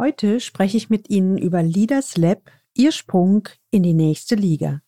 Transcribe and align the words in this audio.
Heute 0.00 0.40
spreche 0.40 0.78
ich 0.78 0.88
mit 0.88 1.10
Ihnen 1.10 1.36
über 1.36 1.62
Leaders 1.62 2.16
Lab, 2.16 2.50
Ihr 2.74 2.90
Sprung 2.90 3.46
in 3.70 3.82
die 3.82 3.92
nächste 3.92 4.34
Liga. 4.34 4.80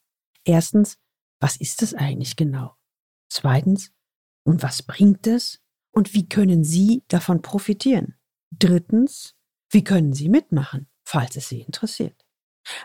Erstens, 0.43 0.97
was 1.39 1.57
ist 1.59 1.83
es 1.83 1.93
eigentlich 1.93 2.35
genau? 2.35 2.77
Zweitens, 3.29 3.93
und 4.43 4.63
was 4.63 4.83
bringt 4.83 5.27
es? 5.27 5.61
Und 5.95 6.15
wie 6.15 6.31
können 6.31 6.65
Sie 6.65 7.05
davon 7.09 7.43
profitieren? 7.43 8.15
Drittens, 8.59 9.35
wie 9.69 9.85
können 9.85 10.15
Sie 10.15 10.31
mitmachen, 10.31 10.89
falls 11.05 11.37
es 11.37 11.51
Sie 11.51 11.61
interessiert? 11.61 12.25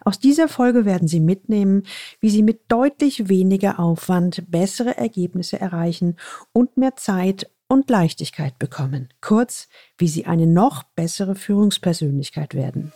Aus 0.04 0.20
dieser 0.20 0.50
Folge 0.50 0.84
werden 0.84 1.08
Sie 1.08 1.22
mitnehmen, 1.22 1.84
wie 2.20 2.30
Sie 2.30 2.44
mit 2.44 2.70
deutlich 2.70 3.30
weniger 3.30 3.80
Aufwand 3.80 4.52
bessere 4.52 4.98
Ergebnisse 4.98 5.62
erreichen 5.62 6.18
und 6.52 6.76
mehr 6.76 6.98
Zeit 6.98 7.50
und 7.68 7.90
Leichtigkeit 7.90 8.58
bekommen. 8.60 9.10
Kurz, 9.22 9.68
wie 9.98 10.08
Sie 10.08 10.26
eine 10.26 10.48
noch 10.48 10.84
bessere 10.84 11.36
Führungspersönlichkeit 11.36 12.54
werden. 12.54 12.94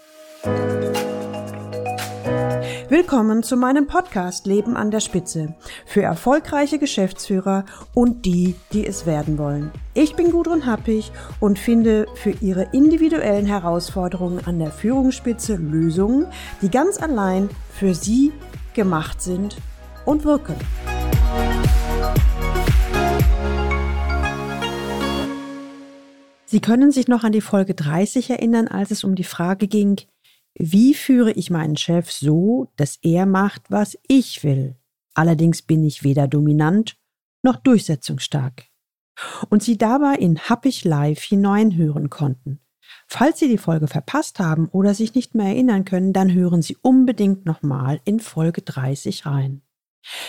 Willkommen 2.90 3.42
zu 3.42 3.56
meinem 3.56 3.88
Podcast 3.88 4.46
Leben 4.46 4.76
an 4.76 4.92
der 4.92 5.00
Spitze 5.00 5.56
für 5.86 6.02
erfolgreiche 6.02 6.78
Geschäftsführer 6.78 7.64
und 7.94 8.26
die, 8.26 8.56
die 8.74 8.86
es 8.86 9.06
werden 9.06 9.38
wollen. 9.38 9.72
Ich 9.94 10.16
bin 10.16 10.30
Gudrun 10.30 10.66
Happig 10.66 11.12
und 11.40 11.58
finde 11.58 12.06
für 12.16 12.32
Ihre 12.32 12.68
individuellen 12.74 13.46
Herausforderungen 13.46 14.46
an 14.46 14.60
der 14.60 14.72
Führungsspitze 14.72 15.56
Lösungen, 15.56 16.28
die 16.62 16.70
ganz 16.70 17.02
allein 17.02 17.50
für 17.72 17.96
Sie 17.96 18.34
gemacht 18.74 19.22
sind 19.22 19.56
und 20.06 20.26
wirken. 20.26 20.56
Sie 26.52 26.60
können 26.60 26.92
sich 26.92 27.08
noch 27.08 27.24
an 27.24 27.32
die 27.32 27.40
Folge 27.40 27.74
30 27.76 28.30
erinnern, 28.30 28.68
als 28.68 28.92
es 28.92 29.06
um 29.06 29.16
die 29.16 29.24
Frage 29.24 29.70
ging, 29.70 30.02
wie 30.54 30.94
führe 30.94 31.32
ich 31.32 31.50
meinen 31.50 31.78
Chef 31.78 32.12
so, 32.12 32.68
dass 32.76 33.00
er 33.02 33.26
macht, 33.26 33.72
was 33.72 33.98
ich 34.06 34.44
will? 34.44 34.76
Allerdings 35.14 35.62
bin 35.62 35.86
ich 35.86 36.04
weder 36.04 36.28
dominant 36.28 36.98
noch 37.42 37.56
durchsetzungsstark. 37.56 38.66
Und 39.50 39.64
Sie 39.64 39.78
dabei 39.78 40.16
in 40.16 40.40
Happig 40.40 40.84
Live 40.84 41.24
hineinhören 41.24 42.10
konnten. 42.10 42.60
Falls 43.08 43.40
Sie 43.40 43.48
die 43.48 43.58
Folge 43.58 43.88
verpasst 43.88 44.40
haben 44.40 44.68
oder 44.68 44.94
sich 44.94 45.16
nicht 45.16 45.34
mehr 45.36 45.48
erinnern 45.48 45.86
können, 45.86 46.12
dann 46.12 46.34
hören 46.34 46.62
Sie 46.62 46.76
unbedingt 46.82 47.46
nochmal 47.46 48.02
in 48.04 48.20
Folge 48.20 48.62
30 48.62 49.26
rein. 49.26 49.62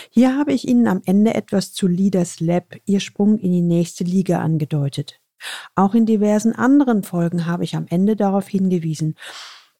Hier 0.09 0.37
habe 0.37 0.53
ich 0.53 0.69
Ihnen 0.69 0.87
am 0.87 1.01
Ende 1.03 1.33
etwas 1.33 1.73
zu 1.73 1.85
Leaders 1.85 2.39
Lab, 2.39 2.77
Ihr 2.85 3.01
Sprung 3.01 3.37
in 3.39 3.51
die 3.51 3.61
nächste 3.61 4.05
Liga 4.05 4.39
angedeutet. 4.39 5.19
Auch 5.75 5.93
in 5.93 6.05
diversen 6.05 6.53
anderen 6.53 7.03
Folgen 7.03 7.45
habe 7.45 7.63
ich 7.63 7.75
am 7.75 7.87
Ende 7.87 8.15
darauf 8.15 8.47
hingewiesen. 8.47 9.15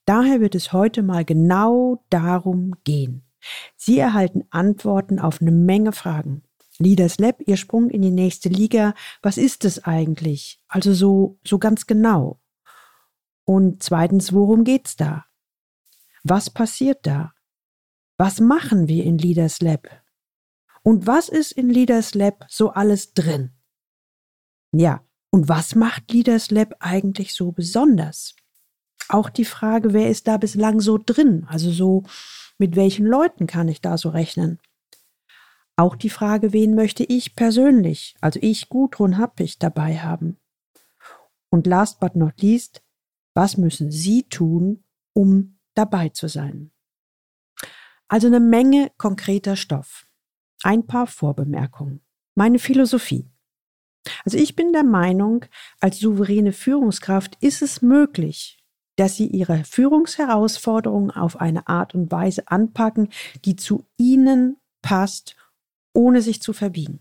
Daher 0.05 0.41
wird 0.41 0.55
es 0.55 0.73
heute 0.73 1.03
mal 1.03 1.23
genau 1.23 2.03
darum 2.09 2.75
gehen. 2.83 3.23
Sie 3.75 3.99
erhalten 3.99 4.43
Antworten 4.49 5.19
auf 5.19 5.41
eine 5.41 5.51
Menge 5.51 5.91
Fragen. 5.91 6.43
Leaders 6.79 7.19
Lab, 7.19 7.41
Ihr 7.45 7.57
Sprung 7.57 7.89
in 7.89 8.01
die 8.01 8.11
nächste 8.11 8.49
Liga, 8.49 8.93
was 9.21 9.37
ist 9.37 9.63
es 9.63 9.83
eigentlich? 9.83 10.61
Also 10.67 10.93
so, 10.93 11.37
so 11.45 11.59
ganz 11.59 11.85
genau. 11.85 12.39
Und 13.45 13.83
zweitens, 13.83 14.33
worum 14.33 14.63
geht's 14.63 14.95
da? 14.95 15.25
Was 16.23 16.49
passiert 16.49 17.05
da? 17.05 17.33
Was 18.17 18.39
machen 18.39 18.87
wir 18.87 19.03
in 19.03 19.17
Leaders 19.17 19.61
Lab? 19.61 19.87
Und 20.81 21.07
was 21.07 21.29
ist 21.29 21.51
in 21.51 21.69
Leaders 21.69 22.13
Lab 22.13 22.45
so 22.49 22.71
alles 22.71 23.13
drin? 23.13 23.51
Ja, 24.71 25.03
und 25.33 25.49
was 25.49 25.73
macht 25.73 26.11
Leaders 26.11 26.51
Lab 26.51 26.75
eigentlich 26.79 27.33
so 27.33 27.51
besonders? 27.51 28.35
Auch 29.09 29.31
die 29.31 29.45
Frage, 29.45 29.91
wer 29.91 30.11
ist 30.11 30.27
da 30.27 30.37
bislang 30.37 30.79
so 30.79 30.99
drin? 31.03 31.47
Also 31.49 31.71
so, 31.71 32.03
mit 32.59 32.75
welchen 32.75 33.07
Leuten 33.07 33.47
kann 33.47 33.67
ich 33.67 33.81
da 33.81 33.97
so 33.97 34.09
rechnen? 34.09 34.59
Auch 35.75 35.95
die 35.95 36.11
Frage, 36.11 36.53
wen 36.53 36.75
möchte 36.75 37.03
ich 37.03 37.35
persönlich, 37.35 38.15
also 38.21 38.39
ich, 38.43 38.69
Gudrun 38.69 39.17
Happig, 39.17 39.57
dabei 39.57 39.97
haben? 39.97 40.37
Und 41.49 41.65
last 41.65 41.99
but 41.99 42.15
not 42.15 42.39
least, 42.39 42.83
was 43.33 43.57
müssen 43.57 43.89
Sie 43.89 44.25
tun, 44.29 44.83
um 45.13 45.57
dabei 45.73 46.09
zu 46.09 46.27
sein? 46.27 46.69
Also 48.07 48.27
eine 48.27 48.39
Menge 48.39 48.91
konkreter 48.99 49.55
Stoff. 49.55 50.05
Ein 50.61 50.85
paar 50.85 51.07
Vorbemerkungen. 51.07 52.01
Meine 52.35 52.59
Philosophie. 52.59 53.32
Also 54.25 54.37
ich 54.37 54.55
bin 54.55 54.73
der 54.73 54.83
Meinung, 54.83 55.45
als 55.79 55.99
souveräne 55.99 56.51
Führungskraft 56.51 57.37
ist 57.41 57.61
es 57.61 57.81
möglich, 57.81 58.57
dass 58.95 59.15
Sie 59.15 59.27
Ihre 59.27 59.63
Führungsherausforderungen 59.63 61.11
auf 61.11 61.39
eine 61.39 61.67
Art 61.67 61.95
und 61.95 62.11
Weise 62.11 62.47
anpacken, 62.47 63.09
die 63.45 63.55
zu 63.55 63.85
Ihnen 63.97 64.57
passt, 64.81 65.35
ohne 65.93 66.21
sich 66.21 66.41
zu 66.41 66.53
verbiegen. 66.53 66.99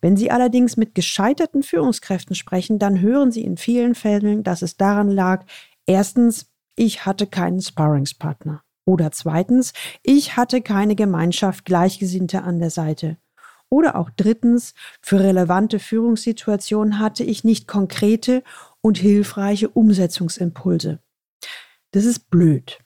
Wenn 0.00 0.16
Sie 0.16 0.30
allerdings 0.30 0.76
mit 0.76 0.94
gescheiterten 0.94 1.62
Führungskräften 1.62 2.36
sprechen, 2.36 2.78
dann 2.78 3.00
hören 3.00 3.32
Sie 3.32 3.42
in 3.42 3.56
vielen 3.56 3.94
Fällen, 3.94 4.44
dass 4.44 4.62
es 4.62 4.76
daran 4.76 5.08
lag, 5.08 5.46
erstens, 5.86 6.50
ich 6.76 7.06
hatte 7.06 7.26
keinen 7.26 7.60
Sparringspartner. 7.60 8.62
Oder 8.86 9.12
zweitens, 9.12 9.72
ich 10.02 10.36
hatte 10.36 10.60
keine 10.60 10.94
Gemeinschaft 10.94 11.64
Gleichgesinnter 11.64 12.44
an 12.44 12.58
der 12.58 12.70
Seite. 12.70 13.16
Oder 13.70 13.96
auch 13.96 14.10
drittens, 14.10 14.74
für 15.00 15.20
relevante 15.20 15.78
Führungssituationen 15.78 16.98
hatte 16.98 17.24
ich 17.24 17.44
nicht 17.44 17.66
konkrete 17.66 18.42
und 18.80 18.98
hilfreiche 18.98 19.68
Umsetzungsimpulse. 19.68 21.00
Das 21.90 22.04
ist 22.04 22.30
blöd. 22.30 22.78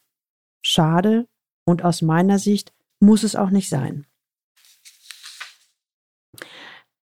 Schade 0.63 1.27
und 1.65 1.85
aus 1.85 2.03
meiner 2.03 2.39
Sicht 2.39 2.73
muss 3.01 3.23
es 3.23 3.37
auch 3.37 3.51
nicht 3.51 3.69
sein. 3.69 4.07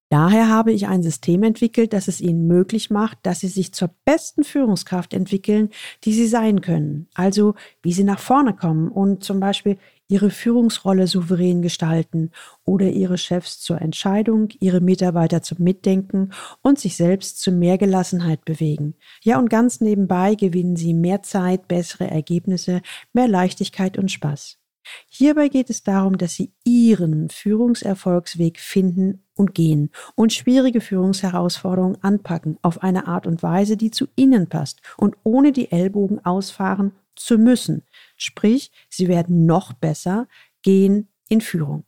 Daher 0.09 0.49
habe 0.49 0.73
ich 0.73 0.87
ein 0.87 1.03
System 1.03 1.43
entwickelt, 1.43 1.93
das 1.93 2.07
es 2.07 2.21
ihnen 2.21 2.47
möglich 2.47 2.91
macht, 2.91 3.19
dass 3.25 3.41
sie 3.41 3.49
sich 3.49 3.75
zur 3.75 3.91
besten 4.05 4.45
Führungskraft 4.45 5.13
entwickeln, 5.13 5.71
die 6.05 6.13
sie 6.13 6.29
sein 6.29 6.61
können. 6.61 7.09
Also 7.15 7.55
wie 7.83 7.93
sie 7.93 8.05
nach 8.05 8.21
vorne 8.21 8.55
kommen 8.55 8.89
und 8.89 9.25
zum 9.25 9.41
Beispiel 9.41 9.79
ihre 10.09 10.31
Führungsrolle 10.31 11.07
souverän 11.07 11.63
gestalten 11.63 12.31
oder 12.65 12.91
ihre 12.91 13.19
Chefs 13.19 13.61
zur 13.61 13.81
Entscheidung, 13.81 14.49
ihre 14.61 14.81
Mitarbeiter 14.81 15.43
zum 15.43 15.63
Mitdenken 15.63 16.33
und 16.63 16.79
sich 16.79 16.97
selbst 16.97 17.41
zu 17.41 17.53
mehr 17.53 17.79
Gelassenheit 17.79 18.45
bewegen. 18.45 18.95
Ja, 19.23 19.39
und 19.39 19.51
ganz 19.51 19.81
nebenbei 19.81 20.35
gewinnen 20.35 20.77
sie 20.77 20.95
mehr 20.95 21.23
Zeit, 21.23 21.69
bessere 21.69 22.11
Ergebnisse, 22.11 22.83
mehr 23.13 23.29
Leichtigkeit 23.29 23.99
und 23.99 24.11
Spaß. 24.11 24.59
Hierbei 25.09 25.49
geht 25.49 25.71
es 25.71 25.83
darum, 25.83 26.19
dass 26.19 26.35
Sie 26.35 26.53
Ihren 26.65 27.29
Führungserfolgsweg 27.31 28.61
finden 28.61 29.25
und 29.35 29.55
gehen 29.55 29.91
und 30.15 30.33
schwierige 30.33 30.81
Führungsherausforderungen 30.81 32.03
anpacken 32.03 32.59
auf 32.63 32.83
eine 32.83 33.09
Art 33.09 33.27
und 33.27 33.43
Weise, 33.43 33.77
die 33.77 33.91
zu 33.91 34.07
Ihnen 34.17 34.49
passt 34.49 34.81
und 34.97 35.17
ohne 35.25 35.53
die 35.53 35.73
Ellbogen 35.73 36.25
ausfahren 36.25 36.93
zu 37.17 37.39
müssen. 37.39 37.83
Sprich, 38.17 38.71
Sie 38.89 39.09
werden 39.09 39.47
noch 39.47 39.73
besser 39.73 40.29
gehen 40.63 41.09
in 41.29 41.41
Führung. 41.41 41.85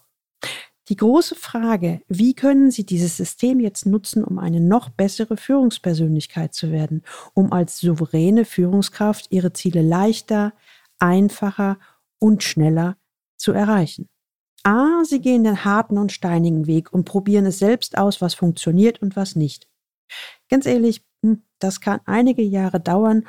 Die 0.89 0.97
große 0.97 1.35
Frage, 1.35 2.01
wie 2.09 2.35
können 2.35 2.71
Sie 2.71 2.87
dieses 2.87 3.17
System 3.17 3.61
jetzt 3.61 3.85
nutzen, 3.85 4.25
um 4.25 4.39
eine 4.39 4.61
noch 4.61 4.89
bessere 4.89 5.37
Führungspersönlichkeit 5.37 6.55
zu 6.55 6.73
werden, 6.73 7.03
um 7.35 7.53
als 7.53 7.79
souveräne 7.79 8.47
Führungskraft 8.47 9.27
Ihre 9.31 9.53
Ziele 9.53 9.83
leichter, 9.83 10.55
einfacher 10.99 11.79
und 12.19 12.43
schneller 12.43 12.97
zu 13.37 13.53
erreichen. 13.53 14.09
A, 14.65 15.05
sie 15.05 15.21
gehen 15.21 15.45
den 15.45 15.65
harten 15.65 15.99
und 15.99 16.13
steinigen 16.13 16.67
Weg 16.67 16.93
und 16.93 17.05
probieren 17.05 17.47
es 17.47 17.59
selbst 17.59 17.97
aus, 17.97 18.21
was 18.21 18.35
funktioniert 18.35 19.01
und 19.01 19.15
was 19.15 19.37
nicht. 19.37 19.69
Ganz 20.49 20.67
ehrlich, 20.67 21.03
hm, 21.23 21.43
das 21.59 21.81
kann 21.81 22.01
einige 22.07 22.43
Jahre 22.43 22.81
dauern. 22.81 23.27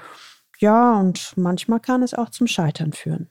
Ja, 0.59 0.99
und 0.99 1.33
manchmal 1.37 1.79
kann 1.79 2.03
es 2.03 2.13
auch 2.13 2.29
zum 2.29 2.45
Scheitern 2.47 2.91
führen. 2.91 3.29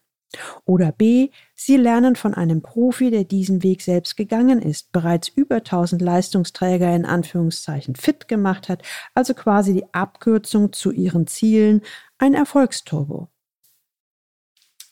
Oder 0.65 0.93
B, 0.93 1.31
Sie 1.55 1.77
lernen 1.77 2.17
von 2.17 2.35
einem 2.35 2.63
Profi, 2.63 3.11
der 3.11 3.25
diesen 3.25 3.63
Weg 3.63 3.83
selbst 3.83 4.17
gegangen 4.17 4.61
ist, 4.61 4.93
bereits 4.93 5.29
über 5.29 5.57
1000 5.57 6.03
Leistungsträger 6.03 6.95
in 6.95 7.07
Anführungszeichen 7.07 7.97
fit 7.97 8.29
gemacht 8.29 8.69
hat, 8.69 8.83
also 9.15 9.35
quasi 9.35 9.75
die 9.75 9.95
Abkürzung 9.95 10.73
zu 10.73 10.91
Ihren 10.91 11.27
Zielen, 11.27 11.83
ein 12.19 12.35
Erfolgsturbo. 12.35 13.29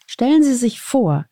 Stellen 0.06 0.42
Sie 0.42 0.54
sich 0.54 0.80
vor, 0.80 1.26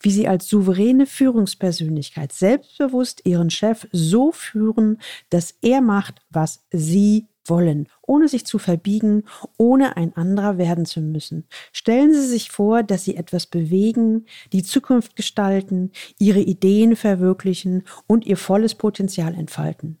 wie 0.00 0.10
Sie 0.10 0.26
als 0.26 0.48
souveräne 0.48 1.06
Führungspersönlichkeit 1.06 2.32
selbstbewusst 2.32 3.26
Ihren 3.26 3.50
Chef 3.50 3.86
so 3.92 4.32
führen, 4.32 4.98
dass 5.28 5.54
er 5.60 5.82
macht, 5.82 6.22
was 6.30 6.64
Sie 6.70 7.26
wollen, 7.46 7.88
ohne 8.02 8.28
sich 8.28 8.44
zu 8.46 8.58
verbiegen, 8.58 9.24
ohne 9.56 9.96
ein 9.96 10.16
anderer 10.16 10.58
werden 10.58 10.84
zu 10.84 11.00
müssen. 11.00 11.46
Stellen 11.72 12.12
Sie 12.12 12.26
sich 12.26 12.50
vor, 12.50 12.82
dass 12.82 13.04
Sie 13.04 13.16
etwas 13.16 13.46
bewegen, 13.46 14.26
die 14.52 14.62
Zukunft 14.62 15.16
gestalten, 15.16 15.92
Ihre 16.18 16.40
Ideen 16.40 16.96
verwirklichen 16.96 17.84
und 18.06 18.26
Ihr 18.26 18.36
volles 18.36 18.74
Potenzial 18.74 19.34
entfalten. 19.34 19.98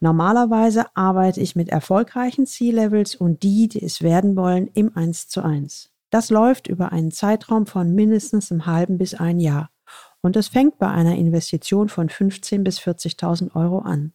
Normalerweise 0.00 0.86
arbeite 0.94 1.40
ich 1.40 1.56
mit 1.56 1.68
erfolgreichen 1.68 2.46
C-Levels 2.46 3.14
und 3.14 3.42
die, 3.42 3.68
die 3.68 3.82
es 3.82 4.02
werden 4.02 4.36
wollen, 4.36 4.68
im 4.68 4.96
1 4.96 5.28
zu 5.28 5.42
1. 5.42 5.90
Das 6.10 6.30
läuft 6.30 6.66
über 6.66 6.92
einen 6.92 7.10
Zeitraum 7.10 7.66
von 7.66 7.94
mindestens 7.94 8.50
einem 8.50 8.66
halben 8.66 8.96
bis 8.96 9.14
ein 9.14 9.38
Jahr. 9.38 9.70
Und 10.22 10.36
es 10.36 10.48
fängt 10.48 10.78
bei 10.78 10.88
einer 10.88 11.16
Investition 11.16 11.88
von 11.88 12.08
15.000 12.08 12.62
bis 12.62 12.78
40.000 12.78 13.54
Euro 13.54 13.80
an. 13.80 14.12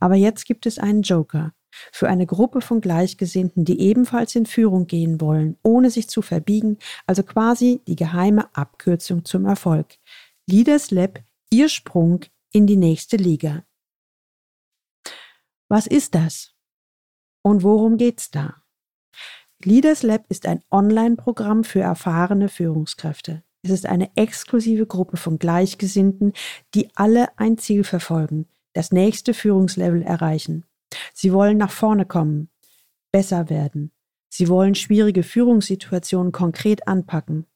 Aber 0.00 0.16
jetzt 0.16 0.46
gibt 0.46 0.66
es 0.66 0.78
einen 0.78 1.02
Joker. 1.02 1.52
Für 1.92 2.08
eine 2.08 2.26
Gruppe 2.26 2.60
von 2.60 2.80
Gleichgesinnten, 2.80 3.64
die 3.64 3.80
ebenfalls 3.80 4.34
in 4.34 4.46
Führung 4.46 4.86
gehen 4.86 5.20
wollen, 5.20 5.56
ohne 5.62 5.90
sich 5.90 6.08
zu 6.08 6.22
verbiegen, 6.22 6.78
also 7.06 7.22
quasi 7.22 7.80
die 7.86 7.96
geheime 7.96 8.54
Abkürzung 8.54 9.24
zum 9.24 9.46
Erfolg. 9.46 9.98
Leaders 10.46 10.90
Lab, 10.90 11.20
ihr 11.50 11.68
Sprung 11.68 12.20
in 12.52 12.66
die 12.66 12.76
nächste 12.76 13.16
Liga. 13.16 13.64
Was 15.68 15.86
ist 15.86 16.14
das? 16.14 16.54
Und 17.42 17.62
worum 17.62 17.96
geht's 17.96 18.30
da? 18.30 18.62
Leaders 19.64 20.02
Lab 20.02 20.26
ist 20.28 20.46
ein 20.46 20.62
Online-Programm 20.70 21.64
für 21.64 21.80
erfahrene 21.80 22.48
Führungskräfte. 22.48 23.42
Es 23.62 23.70
ist 23.70 23.86
eine 23.86 24.10
exklusive 24.16 24.86
Gruppe 24.86 25.16
von 25.16 25.38
Gleichgesinnten, 25.38 26.32
die 26.74 26.90
alle 26.96 27.38
ein 27.38 27.58
Ziel 27.58 27.84
verfolgen, 27.84 28.48
das 28.72 28.90
nächste 28.90 29.34
Führungslevel 29.34 30.02
erreichen. 30.02 30.64
Sie 31.14 31.32
wollen 31.32 31.58
nach 31.58 31.70
vorne 31.70 32.06
kommen, 32.06 32.50
besser 33.10 33.50
werden. 33.50 33.92
Sie 34.28 34.48
wollen 34.48 34.74
schwierige 34.74 35.22
Führungssituationen 35.22 36.32
konkret 36.32 36.88
anpacken. 36.88 37.46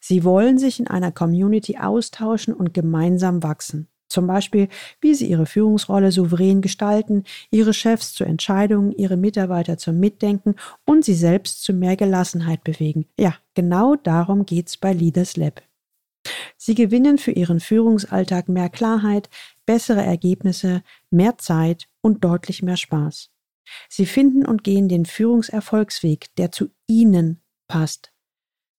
Sie 0.00 0.24
wollen 0.24 0.58
sich 0.58 0.80
in 0.80 0.86
einer 0.86 1.12
Community 1.12 1.78
austauschen 1.78 2.54
und 2.54 2.74
gemeinsam 2.74 3.42
wachsen. 3.42 3.88
Zum 4.08 4.26
Beispiel, 4.26 4.68
wie 5.00 5.14
sie 5.14 5.26
ihre 5.26 5.46
Führungsrolle 5.46 6.12
souverän 6.12 6.60
gestalten, 6.60 7.24
ihre 7.50 7.74
Chefs 7.74 8.14
zu 8.14 8.24
Entscheidungen, 8.24 8.92
ihre 8.92 9.16
Mitarbeiter 9.16 9.78
zum 9.78 9.98
Mitdenken 9.98 10.54
und 10.84 11.04
sie 11.04 11.14
selbst 11.14 11.62
zu 11.62 11.72
mehr 11.72 11.96
Gelassenheit 11.96 12.62
bewegen. 12.62 13.06
Ja, 13.18 13.34
genau 13.54 13.96
darum 13.96 14.46
geht's 14.46 14.76
bei 14.76 14.92
Leaders 14.92 15.36
Lab. 15.36 15.62
Sie 16.56 16.74
gewinnen 16.74 17.18
für 17.18 17.32
ihren 17.32 17.60
Führungsalltag 17.60 18.48
mehr 18.48 18.68
Klarheit, 18.68 19.28
bessere 19.66 20.02
Ergebnisse, 20.02 20.82
mehr 21.10 21.38
Zeit 21.38 21.86
und 22.06 22.22
deutlich 22.22 22.62
mehr 22.62 22.76
Spaß. 22.76 23.32
Sie 23.88 24.06
finden 24.06 24.46
und 24.46 24.62
gehen 24.62 24.88
den 24.88 25.06
Führungserfolgsweg, 25.06 26.32
der 26.36 26.52
zu 26.52 26.68
Ihnen 26.86 27.42
passt. 27.66 28.12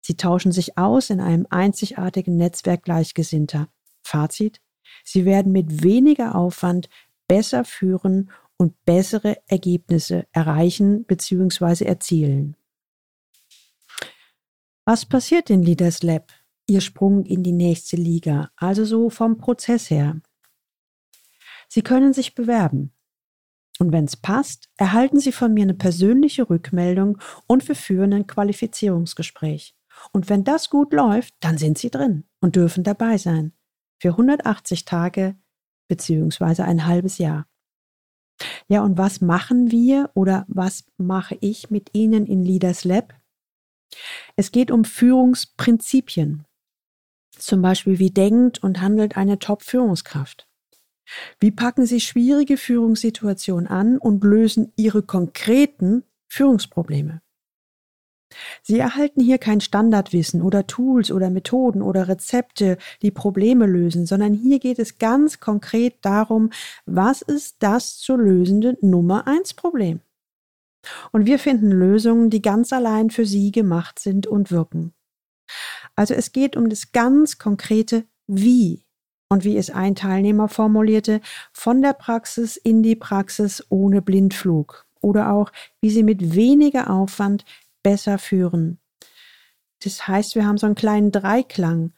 Sie 0.00 0.16
tauschen 0.16 0.52
sich 0.52 0.78
aus 0.78 1.10
in 1.10 1.20
einem 1.20 1.44
einzigartigen 1.50 2.36
Netzwerk 2.36 2.84
Gleichgesinnter. 2.84 3.68
Fazit? 4.04 4.60
Sie 5.02 5.24
werden 5.24 5.50
mit 5.50 5.82
weniger 5.82 6.36
Aufwand 6.36 6.88
besser 7.26 7.64
führen 7.64 8.30
und 8.58 8.84
bessere 8.84 9.38
Ergebnisse 9.48 10.28
erreichen 10.30 11.04
bzw. 11.04 11.84
erzielen. 11.84 12.56
Was 14.84 15.04
passiert 15.04 15.50
in 15.50 15.64
Leaders 15.64 16.04
Lab? 16.04 16.32
Ihr 16.68 16.80
Sprung 16.80 17.24
in 17.24 17.42
die 17.42 17.52
nächste 17.52 17.96
Liga, 17.96 18.52
also 18.54 18.84
so 18.84 19.10
vom 19.10 19.36
Prozess 19.38 19.90
her. 19.90 20.20
Sie 21.68 21.82
können 21.82 22.12
sich 22.12 22.36
bewerben. 22.36 22.92
Und 23.78 23.92
wenn 23.92 24.04
es 24.04 24.16
passt, 24.16 24.68
erhalten 24.76 25.20
Sie 25.20 25.32
von 25.32 25.52
mir 25.52 25.62
eine 25.62 25.74
persönliche 25.74 26.48
Rückmeldung 26.48 27.18
und 27.46 27.66
wir 27.68 27.76
führen 27.76 28.12
ein 28.12 28.26
Qualifizierungsgespräch. 28.26 29.74
Und 30.12 30.28
wenn 30.28 30.44
das 30.44 30.70
gut 30.70 30.92
läuft, 30.92 31.34
dann 31.40 31.58
sind 31.58 31.78
Sie 31.78 31.90
drin 31.90 32.24
und 32.40 32.56
dürfen 32.56 32.84
dabei 32.84 33.18
sein. 33.18 33.52
Für 34.00 34.10
180 34.10 34.84
Tage 34.84 35.36
beziehungsweise 35.88 36.64
ein 36.64 36.86
halbes 36.86 37.18
Jahr. 37.18 37.46
Ja, 38.68 38.82
und 38.82 38.98
was 38.98 39.20
machen 39.20 39.70
wir 39.70 40.10
oder 40.14 40.44
was 40.48 40.84
mache 40.98 41.38
ich 41.40 41.70
mit 41.70 41.94
Ihnen 41.94 42.26
in 42.26 42.42
Leaders 42.42 42.84
Lab? 42.84 43.14
Es 44.36 44.52
geht 44.52 44.70
um 44.70 44.84
Führungsprinzipien. 44.84 46.44
Zum 47.30 47.62
Beispiel, 47.62 47.98
wie 47.98 48.10
denkt 48.10 48.62
und 48.62 48.80
handelt 48.80 49.16
eine 49.16 49.38
Top-Führungskraft? 49.38 50.48
Wie 51.38 51.50
packen 51.50 51.86
Sie 51.86 52.00
schwierige 52.00 52.56
Führungssituationen 52.56 53.66
an 53.66 53.98
und 53.98 54.24
lösen 54.24 54.72
Ihre 54.76 55.02
konkreten 55.02 56.04
Führungsprobleme? 56.28 57.20
Sie 58.62 58.78
erhalten 58.78 59.22
hier 59.22 59.38
kein 59.38 59.60
Standardwissen 59.60 60.42
oder 60.42 60.66
Tools 60.66 61.10
oder 61.10 61.30
Methoden 61.30 61.80
oder 61.80 62.08
Rezepte, 62.08 62.76
die 63.02 63.10
Probleme 63.10 63.66
lösen, 63.66 64.06
sondern 64.06 64.34
hier 64.34 64.58
geht 64.58 64.78
es 64.78 64.98
ganz 64.98 65.40
konkret 65.40 65.94
darum, 66.02 66.50
was 66.86 67.22
ist 67.22 67.56
das 67.60 67.98
zu 67.98 68.16
lösende 68.16 68.76
Nummer 68.80 69.26
eins 69.26 69.54
Problem? 69.54 70.00
Und 71.12 71.26
wir 71.26 71.38
finden 71.38 71.70
Lösungen, 71.70 72.30
die 72.30 72.42
ganz 72.42 72.72
allein 72.72 73.10
für 73.10 73.26
Sie 73.26 73.50
gemacht 73.52 73.98
sind 73.98 74.26
und 74.26 74.50
wirken. 74.50 74.92
Also 75.94 76.14
es 76.14 76.32
geht 76.32 76.56
um 76.56 76.68
das 76.68 76.92
ganz 76.92 77.38
konkrete 77.38 78.04
Wie 78.26 78.85
und 79.28 79.44
wie 79.44 79.56
es 79.56 79.70
ein 79.70 79.94
Teilnehmer 79.94 80.48
formulierte, 80.48 81.20
von 81.52 81.82
der 81.82 81.92
Praxis 81.92 82.56
in 82.56 82.82
die 82.82 82.96
Praxis 82.96 83.64
ohne 83.68 84.02
Blindflug 84.02 84.86
oder 85.00 85.32
auch, 85.32 85.52
wie 85.80 85.90
sie 85.90 86.02
mit 86.02 86.34
weniger 86.34 86.90
Aufwand 86.90 87.44
besser 87.82 88.18
führen. 88.18 88.78
Das 89.82 90.08
heißt, 90.08 90.34
wir 90.34 90.46
haben 90.46 90.58
so 90.58 90.66
einen 90.66 90.74
kleinen 90.74 91.12
Dreiklang. 91.12 91.92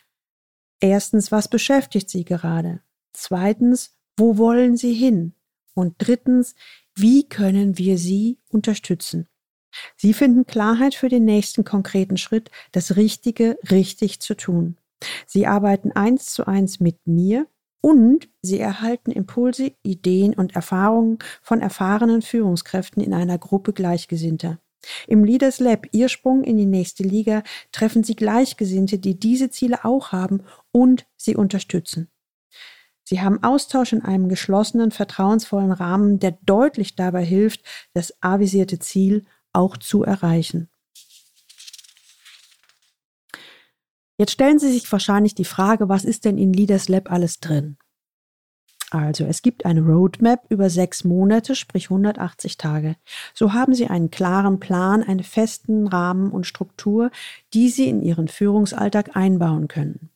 Erstens, 0.81 1.33
was 1.33 1.49
beschäftigt 1.49 2.11
Sie 2.11 2.25
gerade? 2.25 2.81
Zweitens, 3.13 3.97
wo 4.17 4.37
wollen 4.37 4.77
Sie 4.77 4.95
hin? 4.95 5.35
Und 5.75 5.95
drittens, 5.99 6.55
wie 6.95 7.29
können 7.29 7.79
wir 7.79 7.99
Sie 7.99 8.39
unterstützen? 8.51 9.29
Sie 9.97 10.13
finden 10.13 10.47
Klarheit 10.47 10.95
für 10.95 11.09
den 11.09 11.25
nächsten 11.25 11.65
konkreten 11.65 12.17
Schritt, 12.17 12.51
das 12.73 12.97
Richtige 12.97 13.59
richtig 13.71 14.21
zu 14.21 14.35
tun. 14.35 14.77
Sie 15.27 15.47
arbeiten 15.47 15.93
eins 15.93 16.27
zu 16.33 16.47
eins 16.47 16.81
mit 16.81 17.07
mir 17.07 17.47
und 17.81 18.29
Sie 18.43 18.59
erhalten 18.59 19.13
Impulse, 19.13 19.73
Ideen 19.83 20.35
und 20.35 20.57
Erfahrungen 20.57 21.19
von 21.43 21.61
erfahrenen 21.61 22.23
Führungskräften 22.23 23.03
in 23.03 23.15
einer 23.15 23.39
Gruppe 23.39 23.73
Gleichgesinnter. 23.73 24.59
Im 25.07 25.25
Leaders 25.25 25.61
Lab, 25.61 25.87
Ihr 25.93 26.09
Sprung 26.09 26.45
in 26.45 26.57
die 26.57 26.67
nächste 26.67 27.03
Liga, 27.03 27.43
treffen 27.73 28.05
Sie 28.05 28.17
Gleichgesinnte, 28.17 28.99
die 28.99 29.19
diese 29.19 29.51
Ziele 29.51 29.85
auch 29.85 30.13
haben 30.13 30.43
und 30.73 31.07
Sie 31.17 31.37
unterstützen. 31.37 32.09
Sie 33.05 33.21
haben 33.21 33.43
Austausch 33.43 33.93
in 33.93 34.03
einem 34.03 34.29
geschlossenen, 34.29 34.91
vertrauensvollen 34.91 35.73
Rahmen, 35.73 36.19
der 36.19 36.39
deutlich 36.43 36.95
dabei 36.95 37.25
hilft, 37.25 37.63
das 37.95 38.13
avisierte 38.23 38.79
Ziel 38.79 39.25
auch 39.53 39.79
zu 39.79 40.05
erreichen. 40.05 40.69
Jetzt 44.19 44.33
stellen 44.33 44.59
Sie 44.59 44.73
sich 44.73 44.91
wahrscheinlich 44.91 45.37
die 45.37 45.45
Frage, 45.45 45.89
was 45.89 46.05
ist 46.05 46.25
denn 46.25 46.39
in 46.39 46.53
Leaders 46.53 46.89
Lab 46.89 47.11
alles 47.11 47.39
drin? 47.39 47.77
Also, 48.91 49.25
es 49.25 49.43
gibt 49.43 49.65
eine 49.65 49.83
Roadmap 49.83 50.47
über 50.49 50.71
sechs 50.71 51.05
Monate, 51.05 51.55
sprich 51.55 51.91
180 51.91 52.57
Tage. 52.57 52.97
So 53.33 53.53
haben 53.53 53.75
Sie 53.75 53.87
einen 53.87 54.11
klaren 54.11 54.61
Plan, 54.61 55.03
einen 55.03 55.23
festen 55.23 55.87
Rahmen 55.87 56.31
und 56.33 56.47
Struktur, 56.47 57.11
die 57.55 57.69
Sie 57.69 57.89
in 57.89 58.03
Ihren 58.03 58.29
Führungsalltag 58.29 59.15
einbauen 59.15 59.69
können. 59.69 60.11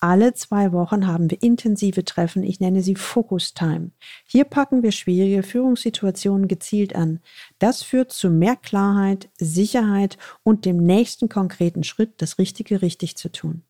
Alle 0.00 0.32
zwei 0.32 0.70
Wochen 0.70 1.08
haben 1.08 1.28
wir 1.28 1.42
intensive 1.42 2.04
Treffen, 2.04 2.44
ich 2.44 2.60
nenne 2.60 2.82
sie 2.82 2.94
Focus 2.94 3.52
Time. 3.52 3.90
Hier 4.24 4.44
packen 4.44 4.84
wir 4.84 4.92
schwierige 4.92 5.42
Führungssituationen 5.42 6.46
gezielt 6.46 6.94
an. 6.94 7.18
Das 7.58 7.82
führt 7.82 8.12
zu 8.12 8.30
mehr 8.30 8.54
Klarheit, 8.54 9.28
Sicherheit 9.38 10.16
und 10.44 10.64
dem 10.66 10.76
nächsten 10.76 11.28
konkreten 11.28 11.82
Schritt, 11.82 12.22
das 12.22 12.38
Richtige 12.38 12.80
richtig 12.80 13.16
zu 13.16 13.32
tun. 13.32 13.64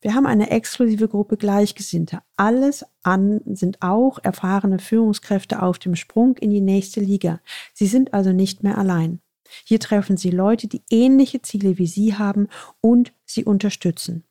Wir 0.00 0.14
haben 0.14 0.26
eine 0.26 0.50
exklusive 0.50 1.06
Gruppe 1.06 1.36
Gleichgesinnter. 1.36 2.24
Alles 2.36 2.84
an 3.04 3.40
sind 3.44 3.82
auch 3.82 4.18
erfahrene 4.22 4.80
Führungskräfte 4.80 5.62
auf 5.62 5.78
dem 5.78 5.94
Sprung 5.94 6.38
in 6.38 6.50
die 6.50 6.62
nächste 6.62 7.00
Liga. 7.00 7.40
Sie 7.72 7.86
sind 7.86 8.14
also 8.14 8.32
nicht 8.32 8.64
mehr 8.64 8.78
allein. 8.78 9.20
Hier 9.64 9.78
treffen 9.78 10.16
Sie 10.16 10.30
Leute, 10.30 10.66
die 10.66 10.82
ähnliche 10.90 11.42
Ziele 11.42 11.78
wie 11.78 11.86
Sie 11.86 12.16
haben 12.16 12.48
und 12.80 13.12
Sie 13.26 13.44
unterstützen. 13.44 14.24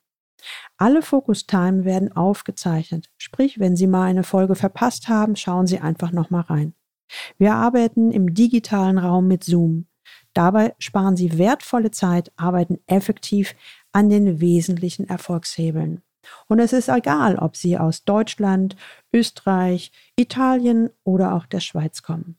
Alle 0.76 1.02
Focus 1.02 1.46
Time 1.46 1.84
werden 1.84 2.12
aufgezeichnet. 2.12 3.10
Sprich, 3.18 3.58
wenn 3.58 3.76
Sie 3.76 3.86
mal 3.86 4.04
eine 4.04 4.24
Folge 4.24 4.54
verpasst 4.54 5.08
haben, 5.08 5.36
schauen 5.36 5.66
Sie 5.66 5.80
einfach 5.80 6.12
nochmal 6.12 6.42
rein. 6.42 6.74
Wir 7.38 7.54
arbeiten 7.54 8.12
im 8.12 8.34
digitalen 8.34 8.98
Raum 8.98 9.26
mit 9.28 9.44
Zoom. 9.44 9.86
Dabei 10.32 10.74
sparen 10.78 11.16
Sie 11.16 11.38
wertvolle 11.38 11.90
Zeit, 11.90 12.32
arbeiten 12.36 12.78
effektiv 12.86 13.54
an 13.92 14.08
den 14.08 14.40
wesentlichen 14.40 15.08
Erfolgshebeln. 15.08 16.02
Und 16.46 16.58
es 16.60 16.72
ist 16.72 16.88
egal, 16.88 17.36
ob 17.36 17.56
Sie 17.56 17.78
aus 17.78 18.04
Deutschland, 18.04 18.76
Österreich, 19.12 19.90
Italien 20.16 20.90
oder 21.02 21.34
auch 21.34 21.46
der 21.46 21.60
Schweiz 21.60 22.02
kommen. 22.02 22.36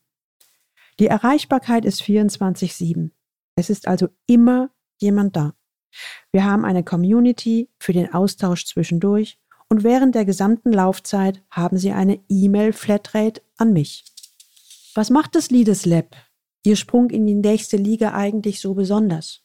Die 1.00 1.08
Erreichbarkeit 1.08 1.84
ist 1.84 2.02
24-7. 2.02 3.12
Es 3.56 3.70
ist 3.70 3.88
also 3.88 4.10
immer 4.28 4.70
jemand 5.00 5.36
da. 5.36 5.54
Wir 6.32 6.46
haben 6.46 6.66
eine 6.66 6.84
Community 6.84 7.70
für 7.80 7.94
den 7.94 8.14
Austausch 8.14 8.66
zwischendurch 8.66 9.38
und 9.70 9.84
während 9.84 10.16
der 10.16 10.26
gesamten 10.26 10.74
Laufzeit 10.74 11.42
haben 11.50 11.78
Sie 11.78 11.92
eine 11.92 12.20
E-Mail-Flatrate 12.30 13.42
an 13.58 13.74
mich. 13.74 14.04
Was 14.96 15.10
macht 15.10 15.36
das 15.36 15.50
Leaders 15.50 15.86
Lab, 15.86 16.16
Ihr 16.64 16.76
Sprung 16.76 17.10
in 17.10 17.26
die 17.26 17.36
nächste 17.36 17.78
Liga 17.78 18.14
eigentlich 18.14 18.60
so 18.60 18.74
besonders? 18.74 19.44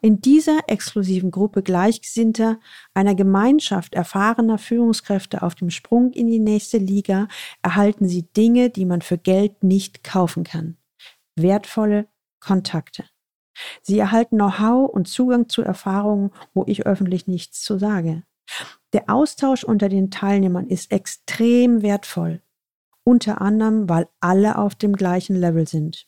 In 0.00 0.20
dieser 0.20 0.60
exklusiven 0.66 1.30
Gruppe 1.30 1.62
Gleichgesinnter, 1.62 2.60
einer 2.94 3.14
Gemeinschaft 3.14 3.94
erfahrener 3.94 4.58
Führungskräfte 4.58 5.42
auf 5.42 5.54
dem 5.54 5.70
Sprung 5.70 6.12
in 6.12 6.26
die 6.26 6.40
nächste 6.40 6.78
Liga, 6.78 7.28
erhalten 7.62 8.08
Sie 8.08 8.22
Dinge, 8.22 8.70
die 8.70 8.84
man 8.84 9.02
für 9.02 9.18
Geld 9.18 9.62
nicht 9.62 10.02
kaufen 10.04 10.44
kann. 10.44 10.76
Wertvolle 11.36 12.08
Kontakte. 12.40 13.04
Sie 13.82 13.98
erhalten 13.98 14.36
Know-how 14.36 14.88
und 14.88 15.08
Zugang 15.08 15.48
zu 15.48 15.62
Erfahrungen, 15.62 16.30
wo 16.54 16.64
ich 16.66 16.86
öffentlich 16.86 17.26
nichts 17.26 17.62
zu 17.62 17.78
sage. 17.78 18.22
Der 18.92 19.10
Austausch 19.10 19.64
unter 19.64 19.88
den 19.88 20.10
Teilnehmern 20.10 20.66
ist 20.66 20.90
extrem 20.90 21.82
wertvoll, 21.82 22.40
unter 23.04 23.40
anderem, 23.40 23.88
weil 23.88 24.08
alle 24.20 24.58
auf 24.58 24.74
dem 24.74 24.94
gleichen 24.94 25.36
Level 25.36 25.66
sind. 25.66 26.06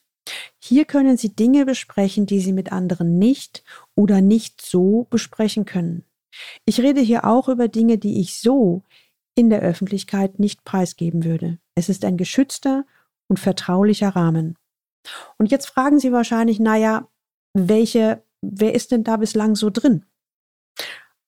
Hier 0.59 0.85
können 0.85 1.17
Sie 1.17 1.35
Dinge 1.35 1.67
besprechen, 1.67 2.27
die 2.27 2.41
Sie 2.41 2.53
mit 2.53 2.73
anderen 2.73 3.19
nicht 3.19 3.65
oder 3.95 4.21
nicht 4.21 4.63
so 4.63 5.07
besprechen 5.11 5.65
können. 5.65 6.05
Ich 6.65 6.81
rede 6.81 7.01
hier 7.01 7.25
auch 7.25 7.49
über 7.49 7.69
Dinge, 7.69 7.99
die 7.99 8.21
ich 8.21 8.39
so 8.39 8.83
in 9.35 9.51
der 9.51 9.61
Öffentlichkeit 9.61 10.39
nicht 10.39 10.65
preisgeben 10.65 11.25
würde. 11.25 11.59
Es 11.75 11.89
ist 11.89 12.05
ein 12.05 12.17
geschützter 12.17 12.85
und 13.29 13.39
vertraulicher 13.41 14.11
Rahmen. 14.11 14.57
Und 15.39 15.51
jetzt 15.51 15.67
fragen 15.67 15.99
Sie 15.99 16.13
wahrscheinlich, 16.13 16.61
naja, 16.61 17.09
welche, 17.55 18.23
wer 18.43 18.75
ist 18.75 18.93
denn 18.93 19.05
da 19.05 19.17
bislang 19.17 19.55
so 19.55 19.71
drin? 19.71 20.05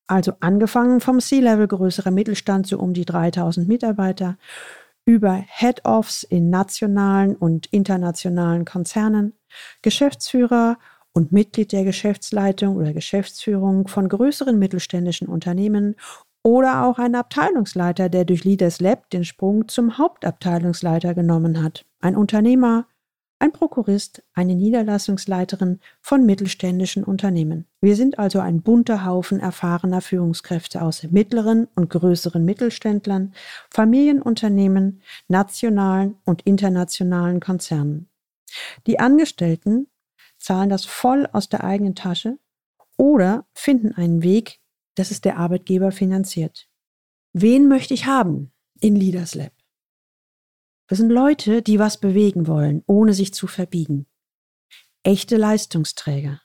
Also 0.07 0.33
angefangen 0.41 1.01
vom 1.01 1.21
C-Level 1.21 1.69
größerer 1.69 2.11
Mittelstand 2.11 2.67
so 2.67 2.79
um 2.79 2.93
die 2.93 3.05
3000 3.05 3.67
Mitarbeiter 3.69 4.37
über 5.05 5.43
Head-Offs 5.47 6.23
in 6.23 6.51
nationalen 6.51 7.35
und 7.35 7.67
internationalen 7.67 8.65
Konzernen, 8.65 9.35
Geschäftsführer 9.83 10.79
und 11.13 11.33
Mitglied 11.33 11.73
der 11.73 11.85
Geschäftsleitung 11.85 12.77
oder 12.77 12.93
Geschäftsführung 12.93 13.89
von 13.89 14.09
größeren 14.09 14.59
mittelständischen 14.59 15.29
Unternehmen 15.29 15.97
oder 16.43 16.85
auch 16.85 16.99
ein 16.99 17.15
Abteilungsleiter, 17.15 18.09
der 18.09 18.25
durch 18.25 18.45
Leaders 18.45 18.81
Lab 18.81 19.11
den 19.11 19.25
Sprung 19.25 19.69
zum 19.69 19.99
Hauptabteilungsleiter 19.99 21.15
genommen 21.15 21.63
hat. 21.63 21.85
Ein 22.01 22.17
Unternehmer, 22.17 22.87
ein 23.43 23.51
Prokurist, 23.51 24.23
eine 24.35 24.55
Niederlassungsleiterin 24.55 25.81
von 26.01 26.25
mittelständischen 26.25 27.03
Unternehmen. 27.03 27.67
Wir 27.81 27.97
sind 27.97 28.17
also 28.21 28.39
ein 28.39 28.63
bunter 28.63 29.05
Haufen 29.05 29.41
erfahrener 29.41 30.01
Führungskräfte 30.01 30.81
aus 30.81 31.03
mittleren 31.11 31.67
und 31.75 31.91
größeren 31.91 32.45
Mittelständlern, 32.45 33.35
Familienunternehmen, 33.69 35.03
nationalen 35.27 36.15
und 36.25 36.43
internationalen 36.43 37.41
Konzernen. 37.41 38.09
Die 38.87 39.01
Angestellten 39.01 39.89
zahlen 40.39 40.71
das 40.71 40.85
voll 40.85 41.27
aus 41.33 41.49
der 41.49 41.65
eigenen 41.65 41.97
Tasche 41.97 42.39
oder 42.97 43.45
finden 43.55 43.93
einen 43.93 44.23
Weg, 44.23 44.61
dass 44.95 45.11
es 45.11 45.21
der 45.21 45.37
Arbeitgeber 45.37 45.91
finanziert. 45.91 46.69
Wen 47.33 47.67
möchte 47.67 47.93
ich 47.93 48.07
haben 48.07 48.53
in 48.79 48.95
Leaders 48.95 49.35
Lab? 49.35 49.62
Das 50.93 50.99
sind 50.99 51.09
Leute, 51.09 51.63
die 51.63 51.79
was 51.79 51.97
bewegen 51.97 52.47
wollen, 52.47 52.83
ohne 52.87 53.15
sich 53.15 53.33
zu 53.33 53.47
verbiegen. 53.47 54.05
Echte 55.03 55.39
Leistungsträger. 55.39 56.43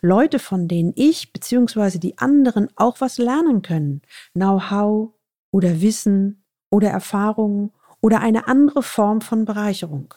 Leute, 0.00 0.38
von 0.38 0.68
denen 0.68 0.92
ich 0.94 1.32
bzw. 1.32 1.98
die 1.98 2.16
anderen 2.16 2.68
auch 2.76 3.00
was 3.00 3.18
lernen 3.18 3.60
können. 3.60 4.02
Know-how 4.34 5.14
oder 5.50 5.80
Wissen 5.80 6.44
oder 6.70 6.90
Erfahrungen 6.90 7.72
oder 8.00 8.20
eine 8.20 8.46
andere 8.46 8.84
Form 8.84 9.20
von 9.20 9.44
Bereicherung. 9.44 10.14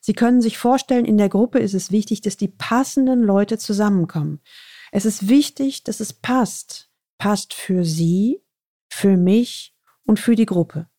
Sie 0.00 0.14
können 0.14 0.40
sich 0.40 0.56
vorstellen, 0.56 1.04
in 1.04 1.18
der 1.18 1.28
Gruppe 1.28 1.58
ist 1.58 1.74
es 1.74 1.90
wichtig, 1.90 2.22
dass 2.22 2.38
die 2.38 2.48
passenden 2.48 3.22
Leute 3.22 3.58
zusammenkommen. 3.58 4.40
Es 4.90 5.04
ist 5.04 5.28
wichtig, 5.28 5.84
dass 5.84 6.00
es 6.00 6.14
passt. 6.14 6.90
Passt 7.18 7.52
für 7.52 7.84
Sie, 7.84 8.42
für 8.88 9.18
mich 9.18 9.76
und 10.06 10.18
für 10.18 10.34
die 10.34 10.46
Gruppe. 10.46 10.89